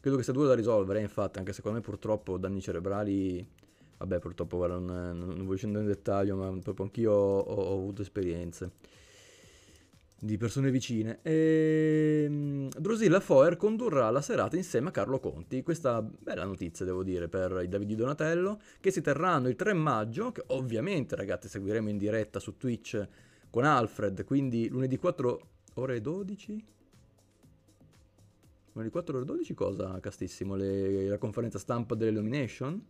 credo 0.00 0.16
che 0.16 0.22
sia 0.22 0.32
duro 0.32 0.46
da 0.46 0.54
risolvere, 0.54 1.02
infatti, 1.02 1.38
anche 1.38 1.52
secondo 1.52 1.76
me 1.76 1.84
purtroppo 1.84 2.38
danni 2.38 2.62
cerebrali, 2.62 3.46
vabbè 3.98 4.18
purtroppo 4.20 4.56
guarda, 4.56 4.78
non, 4.78 5.12
non, 5.12 5.44
voglio 5.44 5.58
scendere 5.58 5.84
in 5.84 5.90
dettaglio, 5.90 6.36
ma 6.36 6.50
proprio 6.62 6.86
anch'io 6.86 7.12
ho, 7.12 7.40
ho 7.42 7.74
avuto 7.74 8.00
esperienze 8.00 8.70
di 10.20 10.36
persone 10.36 10.70
vicine. 10.70 11.20
E... 11.22 12.24
Ehm, 12.26 12.68
Drusilla 12.78 13.20
Foer 13.20 13.56
condurrà 13.56 14.10
la 14.10 14.20
serata 14.20 14.56
insieme 14.56 14.88
a 14.88 14.92
Carlo 14.92 15.18
Conti. 15.18 15.62
Questa 15.62 16.02
bella 16.02 16.44
notizia, 16.44 16.84
devo 16.84 17.02
dire, 17.02 17.28
per 17.28 17.60
i 17.64 17.68
Davidi 17.68 17.94
Donatello, 17.94 18.60
che 18.80 18.90
si 18.90 19.00
terranno 19.00 19.48
il 19.48 19.56
3 19.56 19.72
maggio, 19.72 20.30
che 20.30 20.44
ovviamente, 20.48 21.16
ragazzi, 21.16 21.48
seguiremo 21.48 21.88
in 21.88 21.96
diretta 21.96 22.38
su 22.38 22.56
Twitch 22.56 23.08
con 23.48 23.64
Alfred, 23.64 24.24
quindi 24.24 24.68
lunedì 24.68 24.96
4 24.98 25.40
ore 25.74 26.00
12? 26.00 26.64
Lunedì 28.72 28.92
4 28.92 29.16
ore 29.16 29.24
12 29.24 29.54
cosa, 29.54 29.98
castissimo? 30.00 30.54
Le... 30.54 31.08
la 31.08 31.18
conferenza 31.18 31.58
stampa 31.58 31.94
dell'Illumination? 31.94 32.84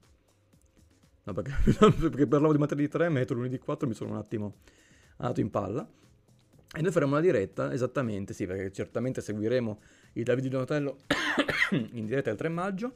No, 1.22 1.32
perché, 1.32 1.52
perché 2.00 2.26
parlavo 2.26 2.52
di 2.52 2.58
materia 2.58 2.84
di 2.84 2.90
3, 2.90 3.08
metro 3.08 3.36
lunedì 3.36 3.58
4 3.58 3.86
mi 3.86 3.94
sono 3.94 4.10
un 4.10 4.16
attimo 4.16 4.56
andato 5.16 5.40
in 5.40 5.50
palla. 5.50 5.88
E 6.72 6.82
noi 6.82 6.92
faremo 6.92 7.12
una 7.12 7.20
diretta, 7.20 7.72
esattamente, 7.72 8.32
sì, 8.32 8.46
perché 8.46 8.70
certamente 8.70 9.20
seguiremo 9.20 9.80
il 10.14 10.22
Davide 10.22 10.48
Donatello 10.48 10.98
in 11.92 12.06
diretta 12.06 12.30
il 12.30 12.36
3 12.36 12.48
maggio. 12.48 12.94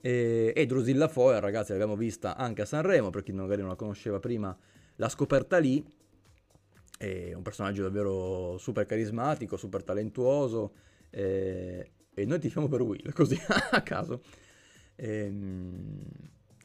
E, 0.00 0.52
e 0.54 0.66
Drusilla 0.66 1.08
Foer, 1.08 1.40
ragazzi, 1.40 1.72
l'abbiamo 1.72 1.96
vista 1.96 2.36
anche 2.36 2.62
a 2.62 2.64
Sanremo, 2.66 3.10
per 3.10 3.22
chi 3.22 3.32
magari 3.32 3.60
non 3.60 3.70
la 3.70 3.76
conosceva 3.76 4.18
prima, 4.18 4.56
l'ha 4.96 5.08
scoperta 5.08 5.58
lì. 5.58 5.82
è 6.98 7.32
un 7.32 7.42
personaggio 7.42 7.82
davvero 7.82 8.58
super 8.58 8.84
carismatico, 8.84 9.56
super 9.56 9.82
talentuoso 9.82 10.72
eh, 11.10 11.90
e 12.14 12.24
noi 12.26 12.38
tifiamo 12.40 12.68
per 12.68 12.82
Will, 12.82 13.12
così 13.14 13.38
a 13.70 13.82
caso. 13.82 14.22
E, 14.96 15.24
ehm, 15.24 16.02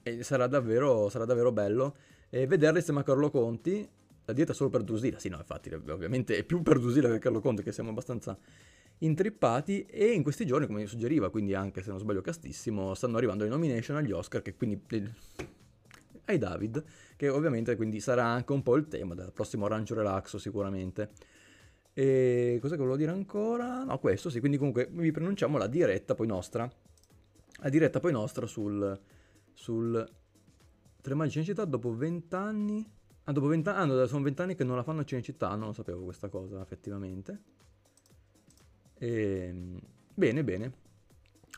e 0.03 0.23
sarà, 0.23 0.47
davvero, 0.47 1.09
sarà 1.09 1.25
davvero 1.25 1.51
bello 1.51 1.95
e 2.29 2.47
vederla 2.47 2.79
insieme 2.79 3.01
a 3.01 3.03
Carlo 3.03 3.29
Conti. 3.29 3.87
La 4.27 4.33
dieta 4.33 4.51
solo 4.51 4.69
per 4.69 4.83
Drusilla, 4.83 5.19
sì 5.19 5.29
no 5.29 5.37
infatti 5.37 5.73
ovviamente 5.73 6.35
è 6.35 6.43
più 6.43 6.61
per 6.61 6.79
Drusilla 6.79 7.07
che 7.09 7.17
Carlo 7.17 7.39
Conti 7.39 7.63
che 7.63 7.71
siamo 7.71 7.91
abbastanza 7.91 8.37
intrippati 8.97 9.85
e 9.85 10.11
in 10.11 10.21
questi 10.21 10.45
giorni 10.45 10.67
come 10.67 10.85
suggeriva, 10.85 11.29
quindi 11.29 11.53
anche 11.53 11.81
se 11.81 11.91
non 11.91 11.99
sbaglio 11.99 12.19
castissimo, 12.19 12.93
stanno 12.93 13.15
arrivando 13.15 13.45
le 13.45 13.49
nomination 13.49 13.95
agli 13.95 14.11
Oscar 14.11 14.41
che 14.41 14.53
quindi 14.55 14.81
ai 16.25 16.37
David, 16.37 16.83
che 17.15 17.29
ovviamente 17.29 17.77
quindi 17.77 18.01
sarà 18.01 18.25
anche 18.25 18.51
un 18.51 18.63
po' 18.63 18.75
il 18.75 18.89
tema 18.89 19.15
del 19.15 19.31
prossimo 19.31 19.65
Rancio 19.65 19.95
Relaxo 19.95 20.37
sicuramente. 20.37 21.11
E 21.93 22.57
cosa 22.59 22.73
che 22.73 22.81
volevo 22.81 22.97
dire 22.97 23.11
ancora? 23.11 23.85
No, 23.85 23.97
questo 23.97 24.29
sì, 24.29 24.41
quindi 24.41 24.57
comunque 24.57 24.89
vi 24.91 25.11
pronunciamo 25.11 25.57
la 25.57 25.67
diretta 25.67 26.15
poi 26.15 26.27
nostra, 26.27 26.69
la 27.61 27.69
diretta 27.69 28.01
poi 28.01 28.11
nostra 28.11 28.45
sul, 28.45 28.99
sul 29.53 30.05
Tre 30.99 31.13
Magi 31.13 31.31
Cinecittà 31.31 31.63
dopo 31.63 31.95
vent'anni. 31.95 32.95
Ah, 33.27 33.31
dopo 33.31 33.47
vent'anni, 33.47 33.91
ah, 33.91 34.05
sono 34.05 34.23
vent'anni 34.23 34.55
che 34.55 34.63
non 34.63 34.75
la 34.75 34.83
fanno 34.83 35.01
a 35.01 35.03
Cinecittà, 35.03 35.53
non 35.55 35.67
lo 35.67 35.73
sapevo 35.73 36.03
questa 36.03 36.29
cosa 36.29 36.61
effettivamente. 36.61 37.41
E, 38.97 39.47
ehm, 39.49 39.79
bene, 40.13 40.43
bene 40.43 40.85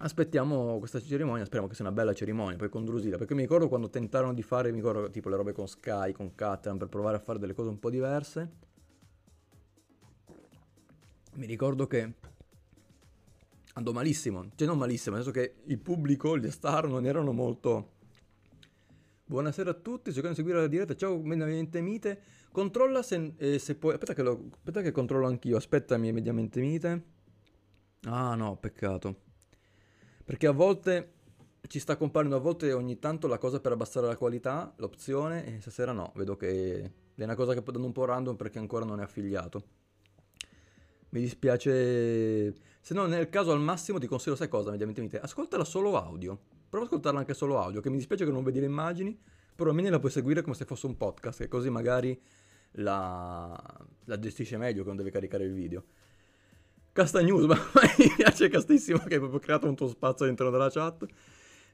aspettiamo 0.01 0.77
questa 0.79 1.01
cerimonia, 1.01 1.43
speriamo 1.43 1.67
che 1.67 1.75
sia 1.75 1.85
una 1.85 1.93
bella 1.93 2.13
cerimonia, 2.13 2.57
poi 2.57 2.69
con 2.69 2.85
Drusilla, 2.85 3.17
perché 3.17 3.33
mi 3.33 3.41
ricordo 3.41 3.67
quando 3.67 3.89
tentarono 3.89 4.33
di 4.33 4.43
fare, 4.43 4.69
mi 4.69 4.77
ricordo 4.77 5.09
tipo 5.09 5.29
le 5.29 5.35
robe 5.35 5.51
con 5.51 5.67
Sky, 5.67 6.11
con 6.11 6.35
Catalan, 6.35 6.77
per 6.77 6.87
provare 6.87 7.17
a 7.17 7.19
fare 7.19 7.39
delle 7.39 7.53
cose 7.53 7.69
un 7.69 7.79
po' 7.79 7.89
diverse. 7.89 8.67
Mi 11.35 11.45
ricordo 11.45 11.87
che 11.87 12.13
andò 13.73 13.91
malissimo, 13.91 14.49
cioè 14.55 14.67
non 14.67 14.77
malissimo, 14.77 15.15
nel 15.15 15.23
senso 15.23 15.39
che 15.39 15.55
il 15.65 15.79
pubblico, 15.79 16.37
gli 16.37 16.49
star 16.49 16.87
non 16.87 17.05
erano 17.05 17.31
molto... 17.31 17.97
Buonasera 19.29 19.69
a 19.69 19.73
tutti, 19.75 20.11
cercando 20.11 20.29
di 20.29 20.35
seguire 20.37 20.59
la 20.59 20.65
diretta, 20.65 20.95
ciao 20.95 21.21
mediamente 21.21 21.81
mite, 21.81 22.19
controlla 22.51 23.03
se, 23.03 23.33
eh, 23.37 23.59
se 23.59 23.75
puoi... 23.75 23.93
Aspetta 23.93 24.15
che, 24.15 24.23
lo... 24.23 24.45
Aspetta 24.55 24.81
che 24.81 24.89
controllo 24.89 25.27
anch'io, 25.27 25.55
aspettami 25.55 26.11
mediamente 26.11 26.59
mite. 26.59 27.03
Ah 28.05 28.33
no, 28.33 28.57
peccato. 28.57 29.17
Perché 30.25 30.47
a 30.47 30.51
volte 30.51 31.11
ci 31.67 31.77
sta 31.77 31.95
comparendo, 31.95 32.37
a 32.37 32.39
volte 32.39 32.73
ogni 32.73 32.97
tanto 32.97 33.27
la 33.27 33.37
cosa 33.37 33.59
per 33.59 33.71
abbassare 33.71 34.07
la 34.07 34.17
qualità, 34.17 34.73
l'opzione, 34.77 35.45
e 35.45 35.61
stasera 35.61 35.91
no, 35.91 36.11
vedo 36.15 36.35
che 36.35 36.91
è 37.13 37.23
una 37.23 37.35
cosa 37.35 37.53
che 37.53 37.61
può 37.61 37.71
dare 37.71 37.85
un 37.85 37.91
po' 37.91 38.05
random 38.05 38.35
perché 38.35 38.57
ancora 38.57 38.83
non 38.83 38.99
è 38.99 39.03
affiliato. 39.03 39.63
Mi 41.09 41.19
dispiace, 41.19 42.55
se 42.81 42.93
no 42.95 43.05
nel 43.05 43.29
caso 43.29 43.51
al 43.51 43.61
massimo 43.61 43.99
ti 43.99 44.07
consiglio 44.07 44.35
sai 44.35 44.47
cosa, 44.47 44.71
mediamente 44.71 45.01
mite, 45.01 45.19
ascoltala 45.19 45.65
solo 45.65 45.95
audio, 46.03 46.57
prova 46.69 46.85
ad 46.85 46.91
ascoltarla 46.91 47.19
anche 47.19 47.33
solo 47.33 47.59
audio, 47.59 47.81
che 47.81 47.89
mi 47.89 47.97
dispiace 47.97 48.25
che 48.25 48.31
non 48.31 48.43
vedi 48.43 48.59
le 48.59 48.67
immagini, 48.67 49.19
però 49.55 49.71
almeno 49.71 49.89
la 49.89 49.99
puoi 49.99 50.11
seguire 50.11 50.41
come 50.41 50.55
se 50.55 50.65
fosse 50.65 50.85
un 50.85 50.95
podcast, 50.95 51.39
che 51.39 51.47
così 51.47 51.69
magari 51.69 52.19
la, 52.73 53.61
la 54.05 54.19
gestisce 54.19 54.57
meglio 54.57 54.83
che 54.83 54.87
non 54.87 54.97
deve 54.97 55.11
caricare 55.11 55.43
il 55.43 55.53
video. 55.53 55.83
Casta 56.91 57.21
News, 57.21 57.45
ma 57.47 57.57
mi 57.97 58.13
piace 58.15 58.49
castissimo 58.49 58.99
che 58.99 59.15
hai 59.15 59.19
proprio 59.19 59.39
creato 59.39 59.67
un 59.67 59.75
tuo 59.75 59.87
spazio 59.87 60.25
all'interno 60.25 60.51
della 60.51 60.69
chat. 60.69 61.05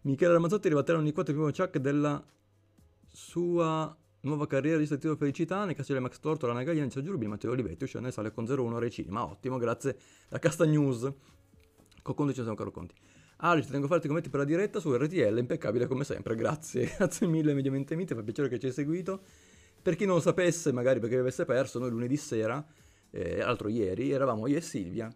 Michele 0.01 0.33
Ramazzotti 0.33 0.69
terra 0.69 0.99
ogni 0.99 1.11
4 1.11 1.33
il 1.33 1.39
primo 1.39 1.51
chuck 1.51 1.77
della 1.79 2.23
sua 3.11 3.95
nuova 4.21 4.47
carriera 4.47 4.77
di 4.77 4.87
titolo 4.87 5.15
Felicità, 5.15 5.65
nei 5.65 5.75
Castelli 5.75 5.99
Max 5.99 6.19
Torto, 6.19 6.47
Lana 6.47 6.63
Gagliani, 6.63 6.91
Sergio 6.91 7.11
Rubini, 7.11 7.29
Matteo 7.29 7.51
Olivetti, 7.51 7.83
uscendo 7.85 8.09
sale 8.11 8.31
con 8.31 8.45
0-1 8.45 8.77
Recini. 8.77 9.09
Ma 9.09 9.23
ottimo, 9.23 9.57
grazie 9.57 9.97
da 10.27 10.39
Casta 10.39 10.65
News. 10.65 11.11
Con 12.01 12.27
ci 12.27 12.33
siamo 12.33 12.55
caro 12.55 12.71
Conti. 12.71 12.93
Alice, 13.38 13.70
tengo 13.70 13.86
a 13.86 13.89
farti 13.89 14.06
i 14.06 14.08
commenti 14.08 14.30
per 14.30 14.39
la 14.39 14.46
diretta 14.46 14.80
su 14.80 14.96
RTL, 14.96 15.38
impeccabile 15.38 15.88
come 15.88 16.04
sempre, 16.04 16.36
grazie. 16.36 16.94
Grazie 16.98 17.27
mille, 17.27 17.54
mediamente 17.54 17.96
mite, 17.96 18.15
fa 18.15 18.24
piacere 18.24 18.48
che 18.48 18.60
ci 18.60 18.68
hai 18.68 18.72
seguito. 18.72 19.22
Per 19.82 19.96
chi 19.96 20.06
non 20.06 20.15
lo 20.15 20.22
sapesse, 20.22 20.72
magari 20.72 21.00
perché 21.00 21.18
avesse 21.18 21.44
perso, 21.46 21.77
noi 21.77 21.89
lunedì 21.89 22.15
sera 22.15 22.65
eh, 23.12 23.38
l'altro 23.38 23.68
ieri, 23.68 24.12
eravamo 24.12 24.48
io 24.48 24.58
e 24.58 24.62
Silvia 24.62 25.13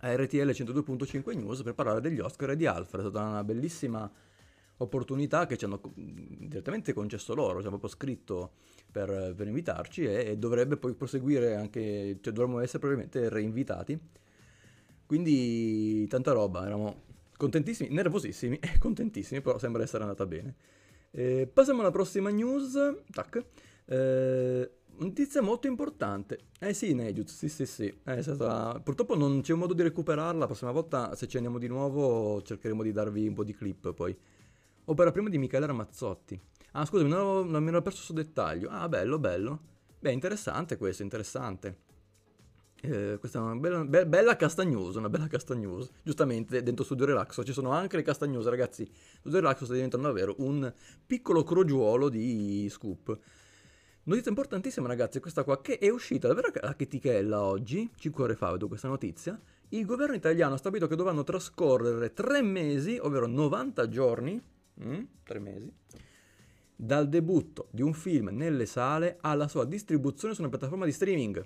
a 0.00 0.14
RTL 0.14 0.50
102.5 0.50 1.36
News 1.36 1.62
per 1.62 1.74
parlare 1.74 2.00
degli 2.00 2.18
Oscar 2.18 2.50
e 2.50 2.56
di 2.56 2.66
Alfred. 2.66 3.06
È 3.06 3.08
stata 3.08 3.26
una 3.26 3.44
bellissima 3.44 4.10
opportunità 4.78 5.46
che 5.46 5.56
ci 5.56 5.64
hanno 5.64 5.80
direttamente 5.94 6.92
concesso 6.92 7.34
loro, 7.34 7.60
ci 7.60 7.66
hanno 7.66 7.78
proprio 7.78 7.90
scritto 7.90 8.52
per, 8.90 9.34
per 9.34 9.46
invitarci 9.46 10.04
e, 10.04 10.30
e, 10.30 10.36
dovrebbe 10.36 10.76
poi 10.76 10.94
proseguire 10.94 11.54
anche, 11.54 12.18
cioè 12.20 12.32
dovremmo 12.32 12.60
essere 12.60 12.80
probabilmente 12.80 13.28
reinvitati. 13.28 13.98
Quindi 15.06 16.06
tanta 16.08 16.32
roba, 16.32 16.66
eravamo 16.66 17.04
contentissimi, 17.36 17.90
nervosissimi 17.90 18.58
e 18.58 18.78
contentissimi, 18.80 19.40
però 19.40 19.58
sembra 19.58 19.82
essere 19.82 20.02
andata 20.02 20.26
bene. 20.26 20.54
Eh, 21.10 21.48
passiamo 21.52 21.80
alla 21.80 21.90
prossima 21.90 22.30
news. 22.30 22.78
Tac. 23.10 23.44
Eh, 23.86 24.70
Notizia 24.98 25.42
molto 25.42 25.66
importante. 25.66 26.38
Eh 26.58 26.72
sì, 26.72 26.94
Nejut, 26.94 27.28
sì 27.28 27.48
sì 27.48 27.66
sì. 27.66 27.94
È 28.02 28.22
stata... 28.22 28.80
Purtroppo 28.82 29.14
non 29.14 29.42
c'è 29.42 29.52
un 29.52 29.58
modo 29.58 29.74
di 29.74 29.82
recuperarla, 29.82 30.40
la 30.40 30.46
prossima 30.46 30.70
volta 30.70 31.14
se 31.14 31.26
ci 31.28 31.36
andiamo 31.36 31.58
di 31.58 31.66
nuovo 31.66 32.40
cercheremo 32.40 32.82
di 32.82 32.92
darvi 32.92 33.28
un 33.28 33.34
po' 33.34 33.44
di 33.44 33.54
clip 33.54 33.92
poi. 33.92 34.16
Opera 34.84 35.10
prima 35.10 35.28
di 35.28 35.36
Michele 35.36 35.66
Ramazzotti. 35.66 36.40
Ah 36.72 36.86
scusami, 36.86 37.10
non, 37.10 37.50
non 37.50 37.62
mi 37.62 37.68
ero 37.68 37.82
perso 37.82 37.98
questo 37.98 38.14
dettaglio. 38.14 38.70
Ah 38.70 38.88
bello, 38.88 39.18
bello. 39.18 39.60
Beh, 39.98 40.12
interessante 40.12 40.78
questo, 40.78 41.02
interessante. 41.02 41.84
Eh, 42.88 43.16
questa 43.18 43.40
è 43.40 43.42
una 43.42 43.56
bella, 43.56 43.84
be- 43.84 44.06
bella 44.06 44.36
casta 44.36 44.62
news, 44.62 44.94
una 44.94 45.08
bella 45.08 45.26
casta 45.26 45.54
news. 45.54 45.90
Giustamente 46.04 46.62
dentro 46.62 46.84
Studio 46.84 47.04
Relaxo 47.04 47.42
ci 47.42 47.52
sono 47.52 47.72
anche 47.72 47.96
le 47.96 48.02
casta 48.02 48.26
news, 48.26 48.46
ragazzi. 48.46 48.88
Studio 49.18 49.40
Relaxo 49.40 49.64
sta 49.64 49.74
diventando 49.74 50.06
davvero 50.06 50.36
un 50.38 50.72
piccolo 51.04 51.42
crogiuolo 51.42 52.08
di 52.08 52.68
scoop. 52.70 53.18
Notizia 54.04 54.30
importantissima 54.30 54.86
ragazzi, 54.86 55.18
questa 55.18 55.42
qua 55.42 55.60
che 55.60 55.78
è 55.78 55.88
uscita 55.88 56.28
davvero 56.28 56.52
a 56.60 56.74
chetichella 56.74 57.42
oggi, 57.42 57.90
5 57.96 58.22
ore 58.22 58.36
fa 58.36 58.52
vedo 58.52 58.68
questa 58.68 58.86
notizia. 58.86 59.36
Il 59.70 59.84
governo 59.84 60.14
italiano 60.14 60.54
ha 60.54 60.58
stabilito 60.58 60.86
che 60.86 60.94
dovranno 60.94 61.24
trascorrere 61.24 62.12
3 62.12 62.40
mesi, 62.40 62.98
ovvero 63.00 63.26
90 63.26 63.88
giorni, 63.88 64.40
mm, 64.80 65.02
3 65.24 65.38
mesi, 65.40 65.72
dal 66.76 67.08
debutto 67.08 67.66
di 67.72 67.82
un 67.82 67.94
film 67.94 68.28
nelle 68.28 68.66
sale 68.66 69.18
alla 69.22 69.48
sua 69.48 69.64
distribuzione 69.64 70.34
su 70.34 70.40
una 70.40 70.50
piattaforma 70.50 70.84
di 70.84 70.92
streaming. 70.92 71.44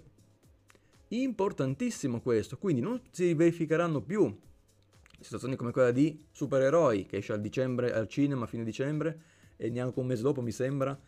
Importantissimo 1.12 2.20
questo, 2.20 2.56
quindi 2.56 2.80
non 2.80 3.00
si 3.10 3.34
verificheranno 3.34 4.00
più 4.00 4.32
situazioni 5.18 5.56
come 5.56 5.72
quella 5.72 5.90
di 5.90 6.24
Supereroi 6.30 7.04
che 7.04 7.18
esce 7.18 7.38
dicembre 7.40 7.92
al 7.92 8.08
cinema 8.08 8.44
a 8.44 8.46
fine 8.46 8.64
dicembre 8.64 9.20
e 9.56 9.70
neanche 9.70 9.98
un 9.98 10.06
mese 10.06 10.22
dopo 10.22 10.40
mi 10.40 10.52
sembra 10.52 10.98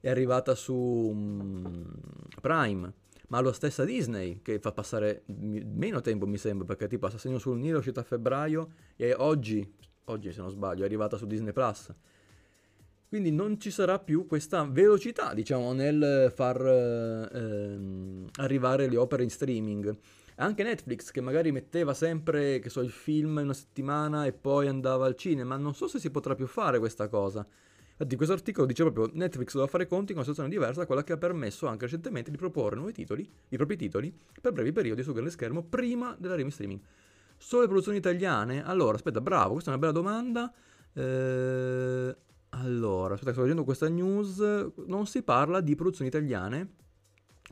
è 0.00 0.10
arrivata 0.10 0.54
su 0.54 0.74
um, 0.74 1.84
Prime, 2.40 2.92
ma 3.28 3.40
lo 3.40 3.52
stessa 3.52 3.84
Disney 3.84 4.40
che 4.42 4.58
fa 4.58 4.72
passare 4.72 5.22
meno 5.26 6.00
tempo 6.00 6.26
mi 6.26 6.38
sembra, 6.38 6.66
perché 6.66 6.86
tipo 6.86 7.06
Assassino 7.06 7.38
sul 7.38 7.58
Nilo 7.58 7.76
è 7.76 7.78
uscita 7.78 8.00
a 8.00 8.04
febbraio 8.04 8.70
e 8.96 9.14
oggi, 9.14 9.68
oggi 10.04 10.32
se 10.32 10.40
non 10.40 10.50
sbaglio, 10.50 10.82
è 10.82 10.86
arrivata 10.86 11.16
su 11.16 11.26
Disney 11.26 11.52
Plus. 11.52 11.92
Quindi 13.08 13.30
non 13.30 13.60
ci 13.60 13.70
sarà 13.70 13.98
più 13.98 14.26
questa 14.26 14.64
velocità, 14.64 15.32
diciamo, 15.32 15.72
nel 15.72 16.32
far 16.34 16.60
ehm, 17.32 18.28
arrivare 18.36 18.88
le 18.88 18.96
opere 18.96 19.22
in 19.22 19.30
streaming. 19.30 19.96
Anche 20.36 20.62
Netflix, 20.62 21.10
che 21.12 21.20
magari 21.20 21.52
metteva 21.52 21.94
sempre, 21.94 22.58
che 22.58 22.68
so, 22.68 22.80
il 22.80 22.90
film 22.90 23.38
in 23.38 23.44
una 23.44 23.54
settimana 23.54 24.26
e 24.26 24.32
poi 24.32 24.66
andava 24.66 25.06
al 25.06 25.14
cinema, 25.14 25.56
non 25.56 25.74
so 25.74 25.86
se 25.86 25.98
si 25.98 26.10
potrà 26.10 26.34
più 26.34 26.46
fare 26.46 26.78
questa 26.78 27.08
cosa. 27.08 27.46
Infatti 27.98 28.16
questo 28.16 28.34
articolo 28.34 28.66
dice 28.66 28.82
proprio 28.82 29.08
Netflix 29.14 29.52
doveva 29.52 29.70
fare 29.70 29.86
conti 29.86 30.12
con 30.12 30.16
una 30.16 30.24
situazione 30.24 30.50
diversa 30.50 30.80
da 30.80 30.86
quella 30.86 31.02
che 31.02 31.14
ha 31.14 31.16
permesso 31.16 31.66
anche 31.66 31.86
recentemente 31.86 32.30
di 32.30 32.36
proporre 32.36 32.76
nuovi 32.76 32.92
titoli, 32.92 33.26
i 33.48 33.56
propri 33.56 33.76
titoli, 33.76 34.14
per 34.38 34.52
brevi 34.52 34.72
periodi 34.72 35.02
su 35.02 35.12
grande 35.12 35.30
schermo 35.30 35.62
prima 35.62 36.14
dell'arrivo 36.18 36.48
in 36.48 36.52
streaming. 36.52 36.80
Solo 37.38 37.62
le 37.62 37.68
produzioni 37.68 37.96
italiane? 37.96 38.62
Allora, 38.62 38.96
aspetta, 38.96 39.22
bravo, 39.22 39.52
questa 39.52 39.70
è 39.70 39.74
una 39.74 39.80
bella 39.80 39.98
domanda. 39.98 40.52
Eh, 40.92 42.16
allora, 42.50 43.14
aspetta, 43.14 43.32
sto 43.32 43.42
leggendo 43.42 43.64
questa 43.64 43.88
news. 43.88 44.38
Non 44.86 45.06
si 45.06 45.22
parla 45.22 45.60
di 45.60 45.74
produzioni 45.74 46.08
italiane. 46.08 46.74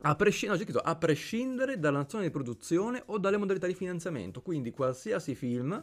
A, 0.02 0.16
prescind- 0.16 0.52
no, 0.52 0.58
scritto, 0.58 0.78
a 0.78 0.96
prescindere 0.96 1.78
dalla 1.78 1.98
nazione 1.98 2.24
di 2.24 2.30
produzione 2.30 3.02
o 3.06 3.18
dalle 3.18 3.36
modalità 3.36 3.66
di 3.66 3.74
finanziamento. 3.74 4.42
Quindi 4.42 4.70
qualsiasi 4.70 5.34
film, 5.34 5.82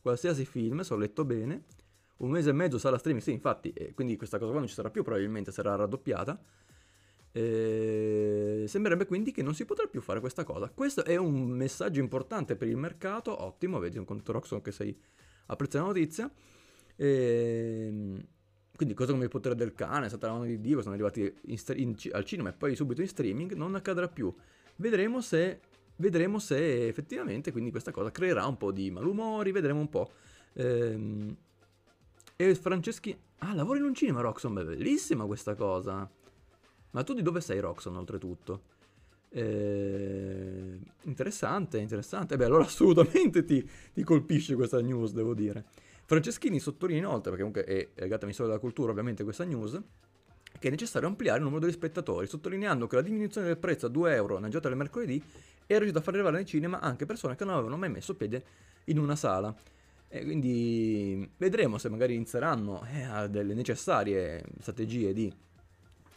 qualsiasi 0.00 0.44
film, 0.44 0.80
se 0.80 0.94
ho 0.94 0.96
letto 0.96 1.24
bene, 1.24 1.64
un 2.18 2.30
mese 2.30 2.50
e 2.50 2.52
mezzo 2.52 2.78
sarà 2.78 2.96
streaming, 2.96 3.24
sì, 3.24 3.32
infatti, 3.32 3.70
eh, 3.72 3.92
quindi 3.92 4.16
questa 4.16 4.38
cosa 4.38 4.50
qua 4.50 4.60
non 4.60 4.68
ci 4.68 4.74
sarà 4.74 4.90
più, 4.90 5.02
probabilmente 5.02 5.52
sarà 5.52 5.74
raddoppiata. 5.74 6.40
Eh, 7.32 8.64
sembrerebbe 8.66 9.04
quindi 9.04 9.30
che 9.32 9.42
non 9.42 9.54
si 9.54 9.66
potrà 9.66 9.86
più 9.86 10.00
fare 10.00 10.20
questa 10.20 10.42
cosa. 10.44 10.70
Questo 10.70 11.04
è 11.04 11.16
un 11.16 11.48
messaggio 11.48 12.00
importante 12.00 12.56
per 12.56 12.68
il 12.68 12.76
mercato, 12.78 13.42
ottimo, 13.42 13.78
vedi 13.78 13.98
un 13.98 14.06
conto 14.06 14.32
Roxon 14.32 14.62
che 14.62 14.72
sei 14.72 14.98
apprezza 15.46 15.78
la 15.78 15.84
notizia. 15.86 16.30
Eh, 16.96 18.24
quindi 18.76 18.94
cosa 18.94 19.12
come 19.12 19.24
il 19.24 19.30
potere 19.30 19.54
del 19.54 19.72
cane, 19.74 20.08
Satana 20.08 20.44
di 20.44 20.60
Dio, 20.60 20.82
sono 20.82 20.94
arrivati 20.94 21.32
in, 21.46 21.58
in, 21.76 21.96
al 22.12 22.24
cinema 22.24 22.50
e 22.50 22.52
poi 22.52 22.76
subito 22.76 23.00
in 23.00 23.08
streaming, 23.08 23.52
non 23.54 23.74
accadrà 23.74 24.08
più. 24.08 24.32
Vedremo 24.76 25.20
se, 25.20 25.60
vedremo 25.96 26.38
se 26.38 26.86
effettivamente 26.86 27.52
quindi 27.52 27.70
questa 27.70 27.90
cosa 27.90 28.10
creerà 28.10 28.46
un 28.46 28.56
po' 28.56 28.72
di 28.72 28.90
malumori, 28.90 29.50
vedremo 29.52 29.80
un 29.80 29.88
po'. 29.88 30.10
Ehm, 30.54 31.36
e 32.36 32.54
Franceschi... 32.54 33.18
Ah, 33.40 33.54
lavori 33.54 33.80
in 33.80 33.84
un 33.84 33.94
cinema, 33.94 34.20
Roxon, 34.20 34.54
beh, 34.54 34.64
bellissima 34.64 35.26
questa 35.26 35.54
cosa. 35.54 36.10
Ma 36.90 37.02
tu 37.02 37.12
di 37.12 37.22
dove 37.22 37.40
sei, 37.40 37.60
Roxon, 37.60 37.96
oltretutto? 37.96 38.62
Eh, 39.28 40.78
interessante, 41.02 41.78
interessante. 41.78 42.36
Beh, 42.36 42.46
allora 42.46 42.64
assolutamente 42.64 43.44
ti, 43.44 43.68
ti 43.92 44.02
colpisce 44.02 44.54
questa 44.54 44.80
news, 44.80 45.12
devo 45.12 45.34
dire. 45.34 45.64
Franceschini 46.06 46.60
sottolinea 46.60 47.02
inoltre, 47.02 47.32
perché 47.32 47.44
comunque 47.44 47.64
è 47.64 47.88
legata 48.00 48.24
al 48.24 48.32
Ministero 48.32 48.58
Cultura 48.60 48.92
ovviamente 48.92 49.24
questa 49.24 49.44
news, 49.44 49.80
che 50.58 50.68
è 50.68 50.70
necessario 50.70 51.08
ampliare 51.08 51.38
il 51.38 51.44
numero 51.44 51.60
degli 51.60 51.74
spettatori, 51.74 52.28
sottolineando 52.28 52.86
che 52.86 52.94
la 52.94 53.02
diminuzione 53.02 53.48
del 53.48 53.58
prezzo 53.58 53.86
a 53.86 53.88
2 53.88 54.14
euro 54.14 54.38
nel 54.38 54.50
giorno 54.50 54.68
del 54.68 54.78
mercoledì 54.78 55.22
è 55.66 55.74
riuscita 55.74 55.98
a 55.98 56.02
far 56.02 56.14
arrivare 56.14 56.36
nel 56.36 56.46
cinema 56.46 56.80
anche 56.80 57.06
persone 57.06 57.34
che 57.34 57.44
non 57.44 57.54
avevano 57.54 57.76
mai 57.76 57.90
messo 57.90 58.14
piede 58.14 58.44
in 58.84 58.98
una 58.98 59.16
sala. 59.16 59.54
E 60.08 60.22
quindi 60.24 61.28
vedremo 61.36 61.78
se 61.78 61.88
magari 61.88 62.14
inizieranno 62.14 62.86
eh, 62.86 63.28
delle 63.28 63.54
necessarie 63.54 64.44
strategie 64.60 65.12
di 65.12 65.32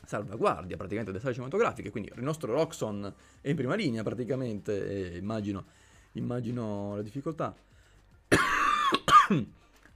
salvaguardia 0.06 0.78
praticamente 0.78 1.12
delle 1.12 1.20
sale 1.20 1.34
cinematografiche, 1.34 1.90
quindi 1.90 2.12
il 2.16 2.24
nostro 2.24 2.54
Roxon 2.54 3.12
è 3.42 3.50
in 3.50 3.56
prima 3.56 3.74
linea 3.74 4.04
praticamente, 4.04 5.18
immagino, 5.20 5.66
immagino 6.14 6.96
la 6.96 7.02
difficoltà. 7.02 7.56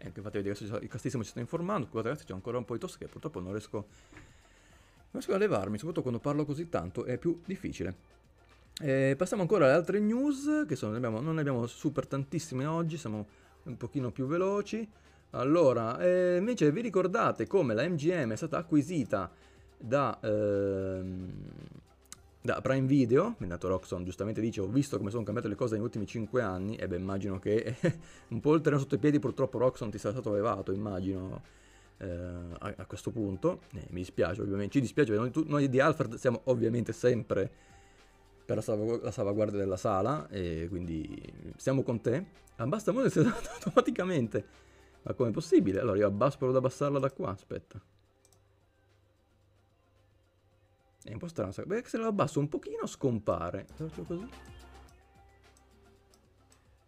E 0.04 0.08
anche 0.08 0.20
infatti 0.20 0.38
vedere 0.42 0.82
il 0.84 0.90
castissimo 0.90 1.24
ci 1.24 1.30
sta 1.30 1.40
informando. 1.40 1.88
Ragazzi, 1.94 2.26
c'è 2.26 2.34
ancora 2.34 2.58
un 2.58 2.66
po' 2.66 2.74
di 2.74 2.80
tosse 2.80 2.98
che 2.98 3.08
purtroppo 3.08 3.40
non 3.40 3.52
riesco, 3.52 3.78
non 3.78 3.88
riesco 5.12 5.34
a 5.34 5.38
levarmi, 5.38 5.78
soprattutto 5.78 6.02
quando 6.02 6.20
parlo 6.20 6.44
così 6.44 6.68
tanto 6.68 7.06
è 7.06 7.18
più 7.18 7.42
difficile. 7.46 7.96
E 8.82 9.16
passiamo 9.18 9.44
ancora 9.44 9.64
alle 9.64 9.76
altre 9.76 10.00
news, 10.02 10.66
che 10.68 10.76
sono, 10.76 10.92
ne 10.92 10.98
abbiamo, 10.98 11.22
non 11.22 11.36
ne 11.36 11.40
abbiamo 11.40 11.66
super 11.68 12.06
tantissime 12.06 12.66
oggi, 12.66 12.98
siamo 12.98 13.26
un 13.64 13.78
pochino 13.78 14.12
più 14.12 14.26
veloci. 14.26 14.86
Allora, 15.30 15.98
eh, 16.00 16.36
invece 16.38 16.70
vi 16.74 16.82
ricordate 16.82 17.48
come 17.48 17.74
la 17.74 17.88
MGM 17.88 18.34
è 18.34 18.36
stata 18.36 18.58
acquisita 18.58 19.32
da... 19.78 20.20
Ehm, 20.22 21.32
da 22.44 22.60
Prime 22.60 22.86
Video, 22.86 23.36
Minato 23.38 23.70
Roxon 23.70 24.04
giustamente 24.04 24.42
dice 24.42 24.60
ho 24.60 24.68
visto 24.68 24.98
come 24.98 25.10
sono 25.10 25.24
cambiate 25.24 25.48
le 25.48 25.56
cose 25.56 25.76
negli 25.76 25.84
ultimi 25.86 26.06
5 26.06 26.42
anni 26.42 26.76
e 26.76 26.90
beh 26.90 26.98
immagino 26.98 27.40
che 27.40 27.78
un 28.28 28.42
po' 28.42 28.54
il 28.56 28.60
terreno 28.60 28.82
sotto 28.82 28.96
i 28.96 28.98
piedi 28.98 29.18
purtroppo 29.18 29.58
Roxon 29.58 29.90
ti 29.90 29.98
sia 29.98 30.12
stato 30.12 30.30
allevato 30.30 30.74
immagino 30.74 31.42
eh, 32.00 32.06
a, 32.06 32.74
a, 32.76 32.86
questo 32.86 33.12
punto. 33.12 33.62
Eh, 33.74 33.88
mi 33.92 34.02
dispiace 34.02 34.42
ovviamente 34.42 34.74
ci 34.74 34.82
dispiace 34.82 35.14
noi, 35.14 35.32
noi, 35.46 35.70
di 35.70 35.80
Alfred 35.80 36.16
siamo 36.16 36.42
ovviamente 36.46 36.92
sempre 36.92 37.50
per 38.46 38.58
la, 38.58 38.62
salvagu- 38.62 39.02
la 39.02 39.12
salvaguardia 39.12 39.58
della 39.58 39.78
sala 39.78 40.28
e 40.28 40.66
quindi 40.68 41.18
siamo 41.56 41.82
con 41.82 42.02
te. 42.02 42.26
Ah, 42.58 42.68
basta 42.68 42.92
muoversi 42.92 43.20
automaticamente. 43.20 44.46
Ma 45.04 45.14
come 45.14 45.30
è 45.30 45.32
possibile? 45.32 45.80
allora 45.80 45.98
io 45.98 46.08
abbasso 46.08 46.38
provo 46.38 46.52
ad 46.52 46.58
abbassarla 46.58 47.00
da 47.00 47.10
qua 47.10 47.30
aspetta 47.30 47.82
È 51.04 51.12
un 51.12 51.18
po' 51.18 51.28
strano, 51.28 51.52
perché 51.52 51.90
se 51.90 51.98
lo 51.98 52.08
abbasso 52.08 52.40
un 52.40 52.48
pochino 52.48 52.86
scompare. 52.86 53.68
Faccio 53.74 54.04
così. 54.04 54.28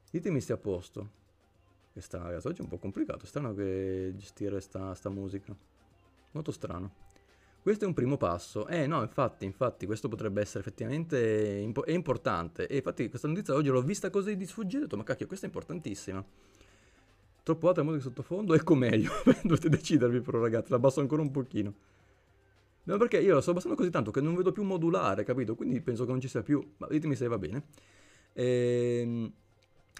Ditemi 0.10 0.40
se 0.40 0.54
è 0.54 0.56
a 0.56 0.60
posto. 0.60 1.10
Questa 1.92 2.18
ragazzi, 2.18 2.48
oggi 2.48 2.60
è 2.60 2.64
un 2.64 2.70
po' 2.70 2.78
complicato, 2.78 3.26
strano 3.26 3.54
che 3.54 4.14
gestire 4.16 4.62
sta, 4.62 4.94
sta 4.96 5.10
musica. 5.10 5.56
Molto 6.32 6.52
strano. 6.52 7.04
Questo 7.62 7.84
è 7.84 7.88
un 7.88 7.94
primo 7.94 8.16
passo. 8.16 8.68
Eh 8.68 8.86
no, 8.88 9.02
infatti, 9.02 9.44
infatti, 9.44 9.86
questo 9.86 10.08
potrebbe 10.08 10.40
essere 10.40 10.60
effettivamente 10.60 11.60
impo- 11.62 11.86
importante. 11.88 12.68
E 12.68 12.78
infatti 12.78 13.10
questa 13.10 13.28
notizia 13.28 13.54
oggi 13.56 13.70
l'ho 13.70 13.82
vista 13.82 14.10
così 14.10 14.38
di 14.38 14.46
sfuggire 14.46 14.78
e 14.78 14.82
ho 14.82 14.84
detto, 14.84 14.98
ma 14.98 15.04
cacchio, 15.04 15.28
questa 15.28 15.46
è 15.46 15.50
importantissima. 15.50 16.24
Troppo 17.44 17.68
alta 17.68 17.84
musica 17.84 18.04
sottofondo, 18.04 18.54
ecco 18.54 18.76
meglio. 18.76 19.12
Dovete 19.44 19.68
decidervi 19.68 20.22
però 20.22 20.40
ragazzi, 20.40 20.70
la 20.70 20.78
abbasso 20.78 21.02
ancora 21.02 21.22
un 21.22 21.32
pochino. 21.32 21.74
No, 22.86 22.98
perché 22.98 23.20
io 23.20 23.34
lo 23.34 23.42
sto 23.42 23.52
abbassando 23.52 23.76
così 23.76 23.90
tanto 23.90 24.12
che 24.12 24.22
non 24.22 24.36
vedo 24.36 24.52
più 24.52 24.64
modulare, 24.64 25.24
capito? 25.24 25.56
Quindi 25.56 25.82
penso 25.82 26.06
che 26.06 26.12
non 26.12 26.20
ci 26.20 26.28
sia 26.28 26.44
più. 26.44 26.64
Ma 26.78 26.88
ditemi 26.88 27.16
se 27.16 27.28
va 27.28 27.38
bene. 27.38 27.66
Ehm, 28.34 29.32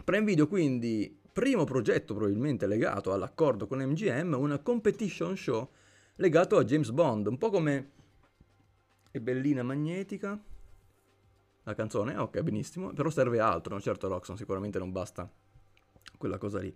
Prime 0.04 0.26
Video 0.26 0.48
quindi, 0.48 1.20
primo 1.32 1.64
progetto 1.64 2.14
probabilmente 2.14 2.68
legato 2.68 3.12
all'accordo 3.12 3.66
con 3.66 3.80
MGM, 3.80 4.34
una 4.34 4.60
competition 4.60 5.36
show 5.36 5.70
legato 6.16 6.58
a 6.58 6.64
James 6.64 6.92
Bond, 6.92 7.28
un 7.28 7.38
po' 7.38 7.50
come 7.50 7.92
è 9.10 9.20
bellina 9.20 9.64
magnetica. 9.64 10.42
La 11.64 11.74
canzone, 11.74 12.16
ok, 12.16 12.42
benissimo, 12.42 12.94
però 12.94 13.10
serve 13.10 13.40
altro, 13.40 13.74
no? 13.74 13.82
certo 13.82 14.08
Roxon 14.08 14.38
sicuramente 14.38 14.78
non 14.78 14.92
basta 14.92 15.28
quella 16.18 16.38
cosa 16.38 16.60
lì. 16.60 16.74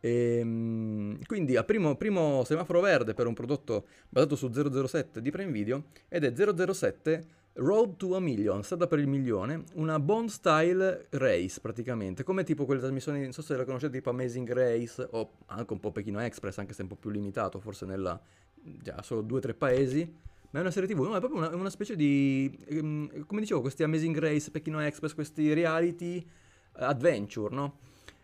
E, 0.00 0.38
ehm, 0.38 1.18
quindi 1.26 1.56
a 1.56 1.64
primo, 1.64 1.94
primo, 1.96 2.42
semaforo 2.44 2.80
verde 2.80 3.14
per 3.14 3.26
un 3.26 3.34
prodotto 3.34 3.86
basato 4.08 4.34
su 4.34 4.50
007 4.50 5.20
di 5.20 5.30
Prime 5.30 5.52
Video 5.52 5.84
ed 6.08 6.24
è 6.24 6.32
007 6.34 7.38
Road 7.54 7.96
to 7.96 8.14
a 8.14 8.20
Million, 8.20 8.62
strada 8.62 8.86
per 8.86 9.00
il 9.00 9.08
milione, 9.08 9.64
una 9.74 9.98
Bond 9.98 10.28
style 10.28 11.06
race 11.10 11.60
praticamente, 11.60 12.22
come 12.22 12.44
tipo 12.44 12.64
quelle 12.64 12.80
trasmissioni, 12.80 13.22
non 13.22 13.32
so 13.32 13.42
se 13.42 13.56
la 13.56 13.64
conoscete, 13.64 13.98
tipo 13.98 14.10
Amazing 14.10 14.50
Race 14.52 15.06
o 15.10 15.32
anche 15.46 15.72
un 15.72 15.80
po' 15.80 15.90
Pechino 15.90 16.20
Express, 16.20 16.58
anche 16.58 16.72
se 16.72 16.80
è 16.80 16.82
un 16.82 16.88
po' 16.88 16.96
più 16.96 17.10
limitato, 17.10 17.58
forse 17.58 17.84
nella 17.86 18.18
già 18.62 19.02
solo 19.02 19.22
due 19.22 19.38
o 19.38 19.40
tre 19.40 19.54
paesi, 19.54 20.10
ma 20.50 20.58
è 20.58 20.62
una 20.62 20.70
serie 20.70 20.88
tv, 20.88 21.00
no, 21.00 21.16
è 21.16 21.18
proprio 21.18 21.40
una, 21.40 21.54
una 21.54 21.70
specie 21.70 21.96
di, 21.96 22.56
ehm, 22.68 23.26
come 23.26 23.40
dicevo, 23.40 23.60
questi 23.60 23.82
Amazing 23.82 24.16
Race, 24.16 24.50
Pechino 24.50 24.80
Express, 24.80 25.14
questi 25.14 25.52
reality 25.52 26.24
adventure, 26.72 27.54
no? 27.54 27.78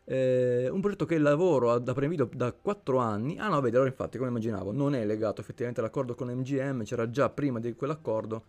Eh, 0.08 0.68
un 0.70 0.80
progetto 0.80 1.04
che 1.04 1.18
lavoro 1.18 1.80
da 1.80 1.92
Premio 1.92 2.28
da 2.32 2.52
4 2.52 2.98
anni. 2.98 3.38
Ah 3.38 3.48
no, 3.48 3.60
vedi, 3.60 3.74
allora 3.74 3.90
infatti, 3.90 4.18
come 4.18 4.30
immaginavo, 4.30 4.70
non 4.70 4.94
è 4.94 5.04
legato 5.04 5.40
effettivamente 5.40 5.80
all'accordo 5.80 6.14
con 6.14 6.28
MGM, 6.28 6.84
c'era 6.84 7.10
già 7.10 7.28
prima 7.28 7.58
di 7.58 7.74
quell'accordo, 7.74 8.44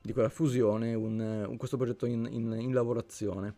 di 0.00 0.12
quella 0.12 0.28
fusione, 0.28 0.94
un, 0.94 1.18
un, 1.48 1.56
questo 1.56 1.76
progetto 1.76 2.06
in, 2.06 2.28
in, 2.30 2.52
in, 2.56 2.72
lavorazione. 2.72 3.54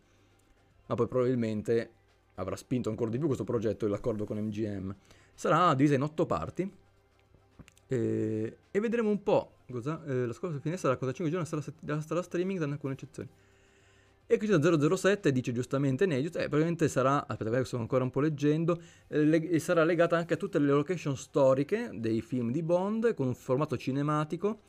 Ma 0.86 0.94
poi 0.94 1.06
probabilmente 1.06 1.90
avrà 2.36 2.56
spinto 2.56 2.88
ancora 2.88 3.10
di 3.10 3.18
più 3.18 3.26
questo 3.26 3.44
progetto, 3.44 3.86
l'accordo 3.88 4.24
con 4.24 4.38
MGM. 4.38 4.94
Sarà 5.34 5.74
divisa 5.74 5.94
in 5.96 6.02
8 6.02 6.24
parti. 6.24 6.72
Eh, 7.86 8.56
e 8.70 8.80
vedremo 8.80 9.10
un 9.10 9.22
po' 9.22 9.56
cosa, 9.70 10.02
eh, 10.06 10.26
la 10.26 10.32
scorsa 10.32 10.58
finestra 10.60 10.88
da 10.88 10.96
cosa 10.96 11.12
5 11.12 11.30
giorni 11.30 11.46
sarà, 11.46 12.00
sarà 12.00 12.22
streaming 12.22 12.58
da 12.58 12.64
alcune 12.64 12.94
eccezioni. 12.94 13.28
E 14.26 14.38
qui 14.38 14.46
c'è 14.46 14.58
007 14.58 15.32
dice 15.32 15.52
giustamente 15.52 16.04
inedito, 16.04 16.38
eh, 16.38 16.48
probabilmente 16.48 16.88
sarà, 16.88 17.26
aspetta, 17.26 17.62
sto 17.62 17.76
ancora 17.76 18.04
un 18.04 18.10
po' 18.10 18.20
leggendo, 18.20 18.80
eh, 19.08 19.22
le, 19.22 19.58
sarà 19.58 19.84
legata 19.84 20.16
anche 20.16 20.34
a 20.34 20.36
tutte 20.38 20.58
le 20.58 20.68
location 20.68 21.14
storiche 21.14 21.90
dei 21.92 22.22
film 22.22 22.50
di 22.50 22.62
Bond 22.62 23.12
con 23.12 23.26
un 23.26 23.34
formato 23.34 23.76
cinematico 23.76 24.62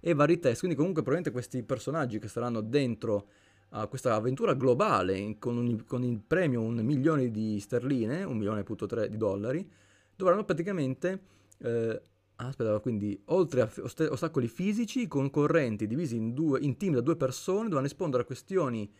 e 0.00 0.12
vari 0.12 0.40
test, 0.40 0.58
quindi 0.58 0.76
comunque 0.76 1.02
probabilmente 1.02 1.30
questi 1.30 1.62
personaggi 1.62 2.18
che 2.18 2.26
saranno 2.26 2.60
dentro 2.60 3.28
a 3.70 3.86
questa 3.86 4.12
avventura 4.14 4.54
globale 4.54 5.36
con, 5.38 5.56
un, 5.56 5.84
con, 5.84 6.02
il 6.02 6.20
premio 6.26 6.62
un 6.62 6.74
milione 6.76 7.30
di 7.30 7.60
sterline, 7.60 8.24
un 8.24 8.36
milione 8.36 8.64
e 8.68 8.86
tre 8.86 9.08
di 9.08 9.16
dollari, 9.16 9.68
dovranno 10.16 10.44
praticamente... 10.44 11.20
Eh, 11.58 12.00
aspetta, 12.36 12.78
quindi 12.80 13.20
oltre 13.26 13.62
a 13.62 13.70
ostacoli 14.10 14.48
fisici, 14.48 15.02
i 15.02 15.08
concorrenti 15.08 15.86
divisi 15.86 16.16
in, 16.16 16.34
due, 16.34 16.60
in 16.60 16.76
team 16.76 16.94
da 16.94 17.00
due 17.00 17.16
persone 17.16 17.64
dovranno 17.64 17.86
rispondere 17.86 18.22
a 18.22 18.26
questioni, 18.26 18.90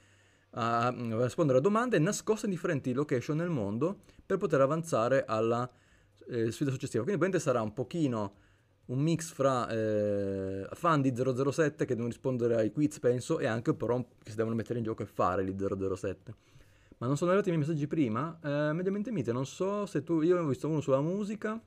a, 0.50 0.86
a 0.86 1.22
rispondere 1.22 1.58
a 1.58 1.60
domande 1.60 1.98
nascoste 1.98 2.46
in 2.46 2.52
differenti 2.52 2.92
location 2.92 3.36
nel 3.36 3.50
mondo 3.50 4.00
per 4.24 4.38
poter 4.38 4.60
avanzare 4.60 5.24
alla 5.26 5.70
eh, 6.28 6.50
sfida 6.50 6.70
successiva. 6.70 7.02
Quindi 7.02 7.20
praticamente 7.20 7.38
sarà 7.40 7.60
un 7.60 7.72
pochino 7.72 8.44
un 8.86 9.00
mix 9.00 9.32
fra 9.32 9.68
eh, 9.68 10.68
fan 10.72 11.02
di 11.02 11.12
007 11.14 11.84
che 11.84 11.94
devono 11.94 12.08
rispondere 12.08 12.54
ai 12.56 12.70
quiz, 12.70 12.98
penso, 13.00 13.38
e 13.38 13.46
anche 13.46 13.74
però 13.74 13.98
che 14.22 14.30
si 14.30 14.36
devono 14.36 14.54
mettere 14.54 14.78
in 14.78 14.84
gioco 14.84 15.02
e 15.02 15.06
fare 15.06 15.44
gli 15.44 15.54
007. 15.56 16.34
Ma 16.98 17.06
non 17.06 17.16
sono 17.16 17.30
arrivati 17.30 17.52
i 17.52 17.56
miei 17.56 17.66
messaggi 17.66 17.86
prima? 17.86 18.38
Eh, 18.42 18.72
mediamente 18.72 19.10
mite, 19.10 19.32
non 19.32 19.44
so 19.44 19.84
se 19.84 20.02
tu... 20.02 20.22
Io 20.22 20.40
ho 20.40 20.46
visto 20.46 20.68
uno 20.68 20.80
sulla 20.80 21.00
musica 21.00 21.60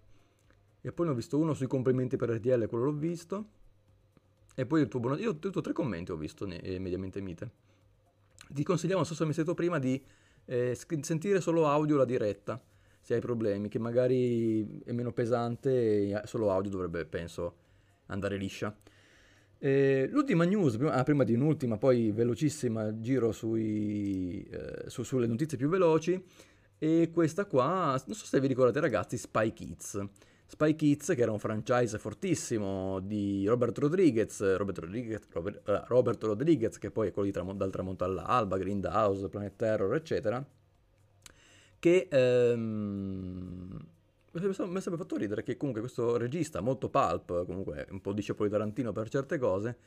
e 0.81 0.91
poi 0.91 1.05
ne 1.05 1.11
ho 1.11 1.15
visto 1.15 1.37
uno 1.37 1.53
sui 1.53 1.67
complimenti 1.67 2.15
per 2.15 2.29
RTL, 2.29 2.67
quello 2.67 2.85
l'ho 2.85 2.93
visto. 2.93 3.49
E 4.55 4.65
poi 4.65 4.81
il 4.81 4.87
tuo 4.87 4.99
buono... 4.99 5.17
Io 5.17 5.31
ho 5.31 5.39
tutto 5.39 5.61
tre 5.61 5.73
commenti 5.73 6.11
ho 6.11 6.17
visto 6.17 6.45
eh, 6.45 6.79
mediamente 6.79 7.21
mite. 7.21 7.51
Ti 8.49 8.63
consigliamo, 8.63 8.99
non 8.99 9.07
so 9.07 9.13
se 9.13 9.25
mi 9.25 9.33
sei 9.33 9.43
detto 9.43 9.55
prima, 9.55 9.79
di 9.79 10.01
eh, 10.45 10.77
sentire 11.01 11.39
solo 11.39 11.67
audio 11.67 11.97
la 11.97 12.05
diretta, 12.05 12.61
se 12.99 13.13
hai 13.13 13.21
problemi, 13.21 13.69
che 13.69 13.79
magari 13.79 14.81
è 14.83 14.91
meno 14.91 15.11
pesante 15.11 16.09
e 16.09 16.21
solo 16.25 16.51
audio 16.51 16.71
dovrebbe, 16.71 17.05
penso, 17.05 17.55
andare 18.07 18.37
liscia. 18.37 18.75
Eh, 19.61 20.07
l'ultima 20.11 20.45
news, 20.45 20.77
ah, 20.89 21.03
prima, 21.03 21.23
di 21.23 21.33
un'ultima, 21.33 21.77
poi 21.77 22.11
velocissima, 22.11 22.99
giro 22.99 23.31
sui, 23.31 24.41
eh, 24.49 24.89
su, 24.89 25.03
sulle 25.03 25.27
notizie 25.27 25.57
più 25.57 25.67
veloci, 25.67 26.21
e 26.77 27.11
questa 27.13 27.45
qua, 27.45 28.01
non 28.05 28.15
so 28.15 28.25
se 28.25 28.39
vi 28.39 28.47
ricordate 28.47 28.79
ragazzi, 28.79 29.17
Spy 29.17 29.53
Kids. 29.53 30.01
Spy 30.49 30.75
Kids, 30.75 31.13
che 31.13 31.21
era 31.21 31.31
un 31.31 31.37
franchise 31.37 31.99
fortissimo 31.99 32.99
di 33.01 33.45
Robert 33.45 33.77
Rodriguez, 33.77 34.55
Robert 34.55 34.79
Rodriguez, 34.79 35.21
Robert, 35.29 35.61
uh, 35.69 35.83
Robert 35.85 36.23
Rodriguez 36.23 36.79
che 36.79 36.89
poi 36.89 37.09
è 37.09 37.11
quello 37.11 37.29
Tram- 37.29 37.53
dal 37.53 37.69
tramonto 37.69 38.03
all'alba, 38.03 38.57
Grindhouse, 38.57 39.29
Planet 39.29 39.55
Terror, 39.55 39.93
eccetera, 39.93 40.43
che 41.77 42.07
ehm, 42.09 43.85
mi 44.31 44.47
ha 44.47 44.79
sempre 44.81 44.97
fatto 44.97 45.17
ridere 45.17 45.43
che 45.43 45.55
comunque 45.55 45.83
questo 45.83 46.17
regista, 46.17 46.61
molto 46.61 46.89
pulp, 46.89 47.45
comunque 47.45 47.85
un 47.91 48.01
po' 48.01 48.11
discepolo 48.11 48.49
di 48.49 48.53
Tarantino 48.55 48.91
per 48.91 49.07
certe 49.07 49.37
cose, 49.37 49.77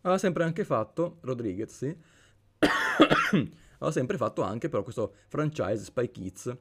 aveva 0.00 0.18
sempre 0.18 0.44
anche 0.44 0.64
fatto, 0.64 1.18
Rodriguez, 1.20 1.70
sì, 1.70 1.94
aveva 3.76 3.92
sempre 3.92 4.16
fatto 4.16 4.40
anche 4.40 4.70
però 4.70 4.82
questo 4.82 5.12
franchise 5.28 5.84
Spy 5.84 6.10
Kids, 6.10 6.56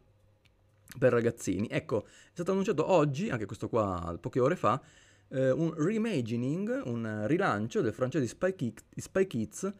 per 0.98 1.12
ragazzini. 1.12 1.68
Ecco, 1.70 2.06
è 2.06 2.32
stato 2.34 2.52
annunciato 2.52 2.90
oggi, 2.90 3.30
anche 3.30 3.46
questo 3.46 3.70
qua 3.70 4.18
poche 4.20 4.40
ore 4.40 4.56
fa, 4.56 4.82
eh, 5.30 5.52
un 5.52 5.74
reimagining, 5.76 6.82
un 6.86 7.26
rilancio 7.28 7.82
del 7.82 7.94
franchise 7.94 8.22
di 8.22 8.28
Spy, 8.28 8.74
Spy 8.96 9.28
Kids 9.28 9.74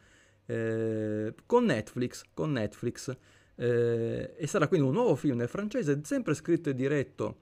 eh, 0.46 1.34
con 1.46 1.64
Netflix, 1.64 2.24
con 2.32 2.52
Netflix. 2.52 3.16
Eh, 3.54 4.34
e 4.36 4.46
sarà 4.46 4.68
quindi 4.68 4.86
un 4.86 4.94
nuovo 4.94 5.14
film 5.16 5.36
del 5.36 5.48
franchise, 5.48 6.00
sempre 6.04 6.34
scritto 6.34 6.70
e 6.70 6.74
diretto 6.74 7.40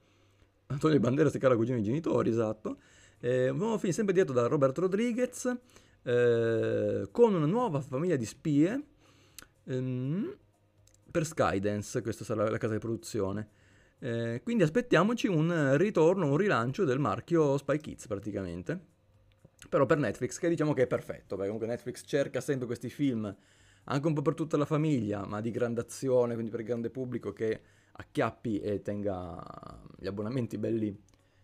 Antonio 0.68 0.98
Banderas 0.98 1.34
e 1.34 1.38
cara 1.38 1.56
cugino 1.56 1.78
i 1.78 1.82
genitori, 1.82 2.30
esatto. 2.30 2.78
Eh, 3.20 3.50
un 3.50 3.58
nuovo 3.58 3.78
film 3.78 3.92
sempre 3.92 4.12
diretto 4.12 4.32
da 4.32 4.46
Robert 4.46 4.76
Rodriguez, 4.78 5.56
eh, 6.02 7.08
con 7.10 7.34
una 7.34 7.46
nuova 7.46 7.80
famiglia 7.80 8.16
di 8.16 8.26
spie. 8.26 8.82
Ehm, 9.64 10.36
per 11.10 11.24
Skydance, 11.24 12.02
questa 12.02 12.24
sarà 12.24 12.48
la 12.50 12.58
casa 12.58 12.74
di 12.74 12.78
produzione. 12.78 13.48
Eh, 13.98 14.40
quindi 14.42 14.62
aspettiamoci 14.62 15.26
un 15.26 15.76
ritorno, 15.76 16.26
un 16.26 16.36
rilancio 16.36 16.84
del 16.84 16.98
marchio 16.98 17.56
Spy 17.56 17.78
Kids 17.78 18.06
praticamente. 18.06 18.94
Però 19.68 19.86
per 19.86 19.98
Netflix, 19.98 20.38
che 20.38 20.48
diciamo 20.48 20.74
che 20.74 20.82
è 20.82 20.86
perfetto, 20.86 21.36
perché 21.36 21.50
comunque 21.50 21.66
Netflix 21.66 22.04
cerca 22.06 22.40
sempre 22.40 22.66
questi 22.66 22.90
film 22.90 23.34
anche 23.88 24.06
un 24.06 24.14
po' 24.14 24.22
per 24.22 24.34
tutta 24.34 24.56
la 24.56 24.64
famiglia, 24.64 25.24
ma 25.26 25.40
di 25.40 25.50
grande 25.50 25.80
azione, 25.80 26.34
quindi 26.34 26.50
per 26.50 26.60
il 26.60 26.66
grande 26.66 26.90
pubblico 26.90 27.32
che 27.32 27.60
acchiappi 27.92 28.60
e 28.60 28.82
tenga 28.82 29.42
gli 29.96 30.06
abbonamenti 30.06 30.58
belli, 30.58 30.96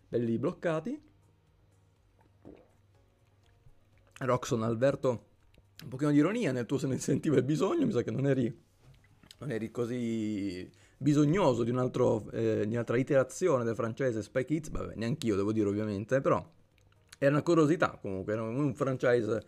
belli 0.08 0.38
bloccati. 0.38 1.00
Roxon, 4.18 4.62
Alberto, 4.62 5.26
un 5.82 5.88
pochino 5.88 6.10
di 6.10 6.18
ironia 6.18 6.52
nel 6.52 6.66
tuo 6.66 6.78
se 6.78 6.86
ne 6.86 6.98
sentiva 6.98 7.36
il 7.36 7.44
bisogno, 7.44 7.86
mi 7.86 7.92
sa 7.92 8.02
che 8.02 8.10
non 8.10 8.26
eri 8.26 8.70
non 9.38 9.50
eri 9.50 9.72
così 9.72 10.70
bisognoso 11.02 11.64
di, 11.64 11.70
un 11.70 11.78
altro, 11.78 12.30
eh, 12.30 12.64
di 12.66 12.72
un'altra 12.72 12.96
iterazione 12.96 13.64
del 13.64 13.74
francese 13.74 14.22
Spy 14.22 14.44
Kids, 14.44 14.70
vabbè, 14.70 14.94
neanche 14.94 15.26
io 15.26 15.36
devo 15.36 15.52
dire 15.52 15.68
ovviamente, 15.68 16.20
però 16.20 16.42
era 17.18 17.32
una 17.32 17.42
curiosità 17.42 17.98
comunque, 18.00 18.32
era 18.32 18.42
un 18.42 18.74
franchise 18.74 19.42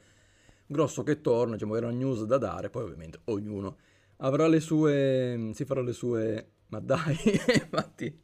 grosso 0.66 1.02
che 1.02 1.20
torna, 1.20 1.54
diciamo, 1.54 1.76
era 1.76 1.86
una 1.86 1.96
news 1.96 2.24
da 2.24 2.38
dare, 2.38 2.68
poi 2.68 2.82
ovviamente 2.82 3.20
ognuno 3.24 3.76
avrà 4.18 4.46
le 4.48 4.60
sue, 4.60 5.50
si 5.54 5.64
farà 5.64 5.80
le 5.80 5.92
sue, 5.92 6.48
ma 6.68 6.80
dai, 6.80 7.16
infatti... 7.54 8.22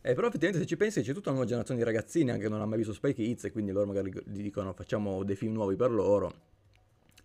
Eh, 0.00 0.14
però 0.14 0.28
effettivamente 0.28 0.60
se 0.60 0.66
ci 0.66 0.76
pensi 0.76 1.02
c'è 1.02 1.12
tutta 1.12 1.28
una 1.28 1.38
nuova 1.38 1.44
generazione 1.44 1.80
di 1.80 1.84
ragazzini 1.84 2.30
anche 2.30 2.44
che 2.44 2.48
non 2.48 2.62
ha 2.62 2.66
mai 2.66 2.78
visto 2.78 2.94
Spy 2.94 3.12
Kids 3.12 3.44
e 3.44 3.52
quindi 3.52 3.72
loro 3.72 3.86
magari 3.86 4.10
gli 4.26 4.42
dicono 4.42 4.72
facciamo 4.72 5.22
dei 5.24 5.36
film 5.36 5.52
nuovi 5.52 5.76
per 5.76 5.90
loro 5.90 6.32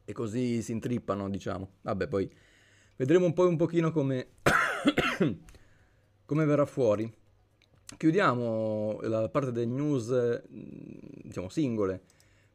e 0.04 0.12
così 0.12 0.62
si 0.62 0.72
intrippano, 0.72 1.30
diciamo. 1.30 1.70
Vabbè, 1.82 2.08
poi 2.08 2.30
vedremo 2.96 3.26
un 3.26 3.34
po' 3.34 3.48
un 3.48 3.58
pochino 3.58 3.92
come, 3.92 4.28
come 6.26 6.46
verrà 6.46 6.66
fuori. 6.66 7.12
Chiudiamo 7.96 9.00
la 9.04 9.30
parte 9.30 9.52
delle 9.52 9.66
news, 9.66 10.42
diciamo, 10.50 11.50
singole, 11.50 12.02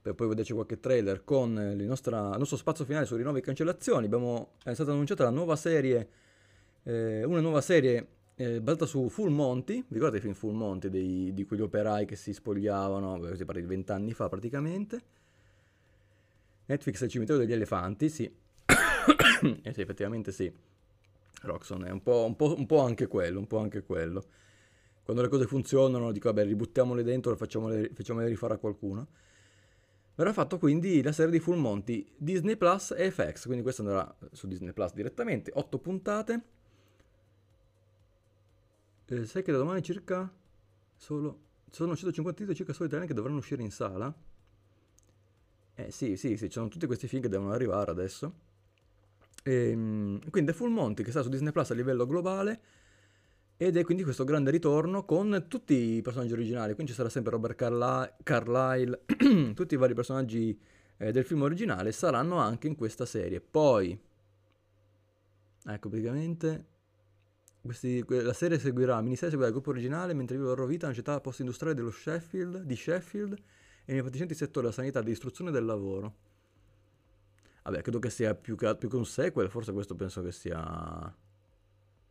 per 0.03 0.15
poi 0.15 0.29
vederci 0.29 0.53
qualche 0.53 0.81
trailer 0.81 1.25
con 1.25 1.53
il, 1.79 1.85
nostra, 1.87 2.33
il 2.33 2.39
nostro 2.39 2.57
spazio 2.57 2.85
finale 2.85 3.07
su 3.07 3.17
rinnovi 3.17 3.39
e 3.39 3.43
cancellazioni. 3.43 4.07
Abbiamo, 4.07 4.53
è 4.65 4.75
stata 4.75 4.91
annunciata 4.91 5.25
la 5.25 5.31
nuova 5.31 5.57
serie, 5.57 6.09
eh, 6.83 7.25
una 7.25 7.41
nuova 7.41 7.61
serie 7.61 8.07
eh, 8.35 8.61
basata 8.61 8.87
su 8.87 9.09
Full 9.09 9.31
Monty. 9.31 9.75
Vi 9.75 9.95
ricordate 9.95 10.17
il 10.17 10.23
film 10.23 10.35
Full 10.35 10.55
Monty 10.55 10.89
dei, 10.89 11.33
di 11.33 11.45
quegli 11.45 11.63
operai 11.63 12.05
che 12.05 12.17
si 12.17 12.33
spogliavano, 12.33 13.35
si 13.35 13.45
parla 13.45 13.61
di 13.61 13.67
vent'anni 13.67 14.13
fa 14.13 14.29
praticamente 14.29 15.17
Netflix 16.69 17.01
è 17.01 17.05
il 17.05 17.11
cimitero 17.11 17.39
degli 17.39 17.53
elefanti, 17.53 18.11
sì. 18.11 18.31
eh 19.63 19.73
sì, 19.73 19.81
effettivamente 19.81 20.33
sì. 20.33 20.53
Roxon 21.43 21.85
è 21.85 21.91
un 21.91 22.03
po', 22.03 22.25
un, 22.25 22.37
po', 22.37 22.55
un 22.57 22.67
po', 22.67 22.81
anche 22.81 23.07
quello, 23.07 23.39
un 23.39 23.47
po' 23.47 23.59
anche 23.59 23.83
quello. 23.83 24.25
Quando 25.03 25.23
le 25.23 25.29
cose 25.29 25.47
funzionano 25.47 26.13
dico, 26.13 26.29
vabbè, 26.29 26.47
ributtiamole 26.47 27.03
dentro 27.03 27.33
e 27.33 27.37
facciamole, 27.37 27.91
facciamole 27.95 28.27
rifare 28.27 28.55
a 28.55 28.59
qualcuno. 28.59 29.07
Verrà 30.15 30.33
fatto 30.33 30.59
quindi 30.59 31.01
la 31.01 31.13
serie 31.13 31.31
di 31.31 31.39
Full 31.39 31.59
Monty, 31.59 32.05
Disney 32.17 32.57
Plus 32.57 32.93
e 32.97 33.11
FX, 33.11 33.45
quindi 33.45 33.63
questa 33.63 33.83
andrà 33.83 34.17
su 34.33 34.49
Disney 34.49 34.73
Plus 34.73 34.93
direttamente, 34.93 35.53
8 35.55 35.79
puntate. 35.79 36.43
Eh, 39.07 39.25
sai 39.25 39.43
che 39.43 39.53
da 39.53 39.59
domani 39.59 39.83
circa 39.83 40.31
solo... 40.97 41.47
Sono 41.71 41.95
150 41.95 42.39
titoli 42.39 42.57
circa 42.57 42.73
solo 42.73 42.87
italiani 42.87 43.09
che 43.09 43.15
dovranno 43.15 43.39
uscire 43.39 43.63
in 43.63 43.71
sala? 43.71 44.13
Eh 45.75 45.91
sì, 45.93 46.17
sì, 46.17 46.37
sì, 46.37 46.47
ci 46.47 46.53
sono 46.53 46.69
tutti 46.69 46.87
questi 46.87 47.07
film 47.07 47.23
che 47.23 47.29
devono 47.29 47.53
arrivare 47.53 47.91
adesso. 47.91 48.33
E, 49.43 49.71
ehm, 49.71 50.31
quindi 50.31 50.51
è 50.51 50.55
Full 50.55 50.71
Monty 50.71 51.03
che 51.03 51.11
sta 51.11 51.23
su 51.23 51.29
Disney 51.29 51.53
Plus 51.53 51.71
a 51.71 51.75
livello 51.75 52.07
globale 52.07 52.61
ed 53.61 53.77
è 53.77 53.83
quindi 53.83 54.05
questo 54.05 54.23
grande 54.23 54.53
ritorno 54.53 55.05
con 55.05 55.47
tutti 55.49 55.75
i 55.97 56.01
personaggi 56.03 56.33
originali. 56.33 56.75
Quindi 56.75 56.93
ci 56.93 56.97
sarà 56.97 57.09
sempre 57.09 57.33
Robert 57.33 57.57
Carly- 57.57 58.13
Carlyle, 58.23 59.03
tutti 59.55 59.75
i 59.75 59.77
vari 59.77 59.95
personaggi 59.95 60.57
eh, 60.97 61.11
del 61.11 61.25
film 61.25 61.43
originale 61.43 61.91
saranno 61.91 62.37
anche 62.37 62.69
in 62.69 62.77
questa 62.77 63.05
serie. 63.05 63.41
Poi, 63.41 63.99
ecco 65.65 65.89
praticamente, 65.89 66.67
questi, 67.61 68.05
la 68.07 68.33
serie 68.33 68.61
seguirà, 68.61 68.95
la 68.95 69.03
miniserie 69.03 69.31
seguirà 69.31 69.49
il 69.49 69.55
gruppo 69.55 69.71
originale 69.71 70.15
mentre 70.15 70.37
vive 70.37 70.49
la 70.49 70.55
loro 70.55 70.67
vita 70.67 70.87
in 70.87 70.93
una 70.93 71.01
città 71.01 71.21
post-industriale 71.21 71.75
dello 71.75 71.91
Sheffield, 71.91 72.63
di 72.63 72.77
Sheffield 72.77 73.37
e 73.85 73.93
nei 73.93 74.03
fatiscenti 74.03 74.35
settori 74.35 74.67
della 74.67 74.77
sanità, 74.77 75.01
dell'istruzione 75.03 75.51
e 75.51 75.53
del 75.53 75.65
lavoro. 75.65 76.15
Vabbè, 77.69 77.83
credo 77.83 77.99
che 77.99 78.09
sia 78.09 78.35
più 78.35 78.57
che, 78.57 78.75
più 78.77 78.89
che 78.89 78.97
un 78.97 79.05
sequel, 79.05 79.51
forse 79.51 79.73
questo 79.73 79.95
penso 79.95 80.23
che 80.23 80.33
sia... 80.33 81.15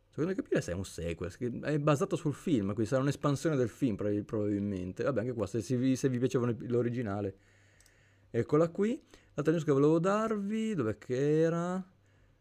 Secondo 0.08 0.30
me 0.30 0.34
capire 0.34 0.60
se 0.60 0.72
è 0.72 0.74
un 0.74 0.84
sequel, 0.84 1.32
è 1.62 1.78
basato 1.78 2.16
sul 2.16 2.34
film, 2.34 2.66
quindi 2.66 2.86
sarà 2.86 3.02
un'espansione 3.02 3.56
del 3.56 3.68
film 3.68 3.96
probabilmente. 3.96 5.02
Vabbè, 5.02 5.20
anche 5.20 5.32
qua, 5.32 5.46
se, 5.46 5.60
si, 5.60 5.96
se 5.96 6.08
vi 6.08 6.18
piaceva 6.18 6.52
l'originale. 6.60 7.36
Eccola 8.30 8.68
qui. 8.68 9.00
L'altra 9.34 9.52
news 9.52 9.64
che 9.64 9.72
volevo 9.72 9.98
darvi, 9.98 10.74
dov'è 10.74 10.96
che 10.98 11.40
era? 11.40 11.84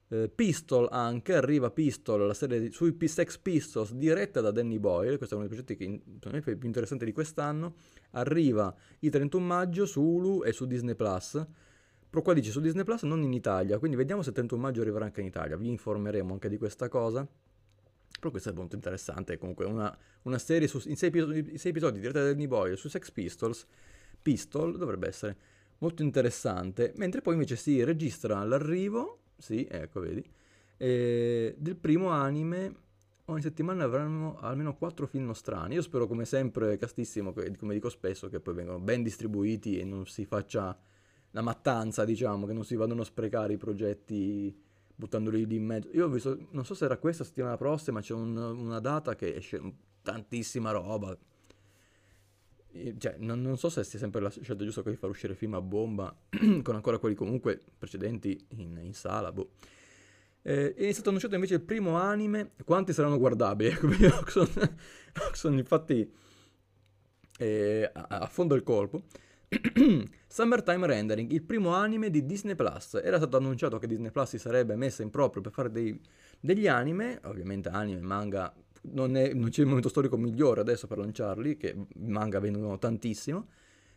Eh, 0.09 0.29
Pistol 0.29 0.87
anche, 0.89 1.35
arriva 1.35 1.69
Pistol, 1.69 2.25
la 2.25 2.33
serie 2.33 2.59
di, 2.59 2.71
sui 2.71 2.95
Sex 3.07 3.37
Pistols 3.37 3.93
diretta 3.93 4.41
da 4.41 4.51
Danny 4.51 4.79
Boyle, 4.79 5.17
questo 5.17 5.35
è 5.35 5.37
uno 5.37 5.47
dei 5.47 5.55
progetti 5.57 5.75
che 5.75 6.01
secondo 6.19 6.41
me 6.45 6.55
più 6.55 6.67
interessante 6.67 7.03
di 7.03 7.11
quest'anno, 7.11 7.75
arriva 8.11 8.73
il 8.99 9.09
31 9.09 9.45
maggio 9.45 9.85
su 9.85 10.01
Hulu 10.01 10.43
e 10.43 10.51
su 10.53 10.65
Disney+. 10.65 10.95
Plus. 10.95 11.45
Però 12.09 12.21
qua 12.21 12.33
dice 12.33 12.51
su 12.51 12.61
Disney 12.61 12.83
Plus 12.83 13.03
non 13.03 13.21
in 13.21 13.33
Italia, 13.33 13.77
quindi 13.79 13.97
vediamo 13.97 14.21
se 14.21 14.29
il 14.29 14.35
31 14.35 14.61
maggio 14.61 14.81
arriverà 14.81 15.05
anche 15.05 15.21
in 15.21 15.27
Italia, 15.27 15.57
vi 15.57 15.69
informeremo 15.69 16.33
anche 16.33 16.49
di 16.49 16.57
questa 16.57 16.87
cosa. 16.89 17.27
Però 18.19 18.31
questo 18.31 18.49
è 18.49 18.53
molto 18.53 18.75
interessante, 18.75 19.37
comunque 19.37 19.65
una, 19.65 19.95
una 20.23 20.39
serie 20.39 20.67
su, 20.67 20.81
in 20.87 20.95
6 20.95 21.09
episodi, 21.09 21.59
episodi 21.61 21.99
diretta 21.99 22.19
da 22.19 22.31
Danny 22.31 22.47
Boyle 22.47 22.75
su 22.75 22.89
Sex 22.89 23.11
Pistols, 23.11 23.65
Pistol 24.21 24.77
dovrebbe 24.77 25.07
essere 25.07 25.37
molto 25.79 26.01
interessante, 26.01 26.93
mentre 26.95 27.21
poi 27.21 27.33
invece 27.33 27.55
si 27.55 27.83
registra 27.83 28.43
l'arrivo 28.43 29.19
sì, 29.37 29.67
ecco, 29.69 29.99
vedi. 30.01 30.23
E 30.77 31.55
del 31.57 31.75
primo 31.75 32.09
anime 32.09 32.85
ogni 33.25 33.41
settimana 33.41 33.83
avranno 33.83 34.37
almeno 34.39 34.75
4 34.75 35.05
film 35.05 35.31
strani. 35.31 35.75
Io 35.75 35.81
spero 35.81 36.07
come 36.07 36.25
sempre, 36.25 36.77
castissimo, 36.77 37.33
come 37.33 37.73
dico 37.73 37.89
spesso, 37.89 38.29
che 38.29 38.39
poi 38.39 38.55
vengano 38.55 38.79
ben 38.79 39.03
distribuiti 39.03 39.79
e 39.79 39.85
non 39.85 40.05
si 40.07 40.25
faccia 40.25 40.77
la 41.31 41.41
mattanza, 41.41 42.05
diciamo, 42.05 42.45
che 42.45 42.53
non 42.53 42.63
si 42.63 42.75
vadano 42.75 43.01
a 43.01 43.05
sprecare 43.05 43.53
i 43.53 43.57
progetti 43.57 44.55
buttandoli 44.95 45.45
lì 45.45 45.55
in 45.55 45.65
mezzo. 45.65 45.89
Io 45.93 46.05
ho 46.05 46.09
visto, 46.09 46.37
non 46.51 46.65
so 46.65 46.73
se 46.73 46.85
era 46.85 46.97
questa 46.97 47.23
settimana 47.23 47.57
prossima, 47.57 48.01
c'è 48.01 48.13
un, 48.13 48.35
una 48.35 48.79
data 48.79 49.15
che 49.15 49.35
esce 49.35 49.61
tantissima 50.01 50.71
roba. 50.71 51.17
Cioè, 52.97 53.15
non, 53.17 53.41
non, 53.41 53.57
so 53.57 53.69
se 53.69 53.83
sia 53.83 53.97
sempre 53.97 54.21
la 54.21 54.29
scelta 54.29 54.63
giusta 54.63 54.81
quella 54.81 54.95
di 54.95 55.01
far 55.01 55.09
uscire 55.09 55.33
film 55.35 55.55
a 55.55 55.61
bomba, 55.61 56.15
con 56.61 56.75
ancora 56.75 56.97
quelli 56.97 57.15
comunque 57.15 57.61
precedenti 57.77 58.45
in, 58.49 58.79
in 58.81 58.93
sala, 58.93 59.31
boh. 59.31 59.51
Eh, 60.43 60.73
è 60.75 60.91
stato 60.93 61.09
annunciato 61.09 61.35
invece 61.35 61.55
il 61.55 61.61
primo 61.61 61.97
anime, 61.97 62.51
quanti 62.63 62.93
saranno 62.93 63.17
guardabili? 63.17 63.69
Ecco, 64.05 64.47
Roxon 65.13 65.57
infatti 65.57 66.09
eh, 67.39 67.91
a, 67.91 68.27
fondo 68.27 68.55
il 68.55 68.63
colpo. 68.63 69.03
Summertime 70.27 70.85
Rendering, 70.85 71.31
il 71.31 71.43
primo 71.43 71.73
anime 71.73 72.09
di 72.09 72.25
Disney 72.25 72.55
Plus. 72.55 72.99
Era 73.01 73.17
stato 73.17 73.37
annunciato 73.37 73.77
che 73.77 73.87
Disney 73.87 74.11
Plus 74.11 74.29
si 74.29 74.37
sarebbe 74.37 74.75
messa 74.75 75.03
in 75.03 75.09
proprio 75.09 75.41
per 75.41 75.51
fare 75.51 75.71
dei, 75.71 75.99
degli 76.39 76.67
anime, 76.67 77.19
ovviamente 77.23 77.69
anime, 77.69 78.01
manga 78.01 78.53
non, 78.91 79.15
è, 79.15 79.33
non 79.33 79.49
c'è 79.49 79.61
il 79.61 79.67
momento 79.67 79.89
storico 79.89 80.17
migliore 80.17 80.61
adesso 80.61 80.87
per 80.87 80.97
lanciarli, 80.97 81.57
che 81.57 81.75
manga 81.95 82.39
vendono 82.39 82.77
tantissimo, 82.77 83.47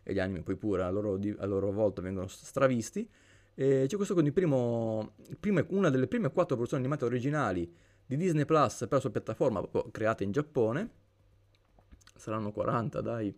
e 0.02 0.12
gli 0.12 0.18
anime 0.18 0.42
poi 0.42 0.56
pure 0.56 0.82
a 0.82 0.90
loro, 0.90 1.18
a 1.38 1.46
loro 1.46 1.72
volta 1.72 2.00
vengono 2.00 2.26
stravisti. 2.28 3.08
E 3.54 3.84
c'è 3.86 3.96
questo 3.96 4.14
con 4.14 4.24
il 4.24 4.32
primo, 4.32 5.14
prime, 5.38 5.66
una 5.70 5.90
delle 5.90 6.06
prime 6.06 6.30
quattro 6.30 6.54
produzioni 6.54 6.82
animate 6.82 7.04
originali 7.04 7.70
di 8.06 8.16
Disney 8.16 8.44
Plus 8.44 8.78
per 8.78 8.92
la 8.92 9.00
sua 9.00 9.10
piattaforma, 9.10 9.60
proprio 9.60 9.90
create 9.90 10.24
in 10.24 10.30
Giappone. 10.30 10.90
Saranno 12.14 12.52
40, 12.52 13.00
dai. 13.00 13.34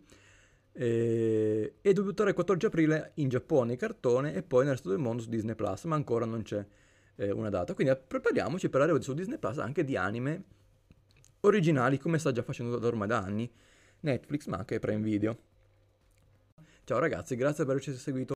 E, 0.74 1.74
e 1.82 1.92
debuttare 1.92 2.30
il 2.30 2.34
14 2.34 2.66
aprile 2.66 3.12
in 3.16 3.28
Giappone, 3.28 3.76
cartone, 3.76 4.34
e 4.34 4.42
poi 4.42 4.64
nel 4.64 4.72
resto 4.72 4.88
del 4.88 4.98
mondo 4.98 5.22
su 5.22 5.28
Disney 5.28 5.54
Plus, 5.54 5.84
ma 5.84 5.94
ancora 5.94 6.24
non 6.24 6.42
c'è 6.42 6.64
eh, 7.16 7.30
una 7.30 7.50
data. 7.50 7.74
Quindi 7.74 7.96
prepariamoci 8.06 8.68
per 8.68 8.80
arrivare 8.80 9.02
su 9.02 9.14
Disney 9.14 9.38
Plus 9.38 9.58
anche 9.58 9.84
di 9.84 9.96
anime 9.96 10.42
originali, 11.40 11.98
come 11.98 12.18
sta 12.18 12.32
già 12.32 12.42
facendo 12.42 12.78
da 12.78 12.86
ormai 12.86 13.08
da 13.08 13.18
anni 13.18 13.50
Netflix, 14.00 14.46
ma 14.46 14.58
anche 14.58 14.78
Prime 14.78 15.02
Video. 15.02 15.38
Ciao 16.84 16.98
ragazzi, 16.98 17.36
grazie 17.36 17.64
per 17.64 17.74
averci 17.74 17.94
seguito. 17.94 18.30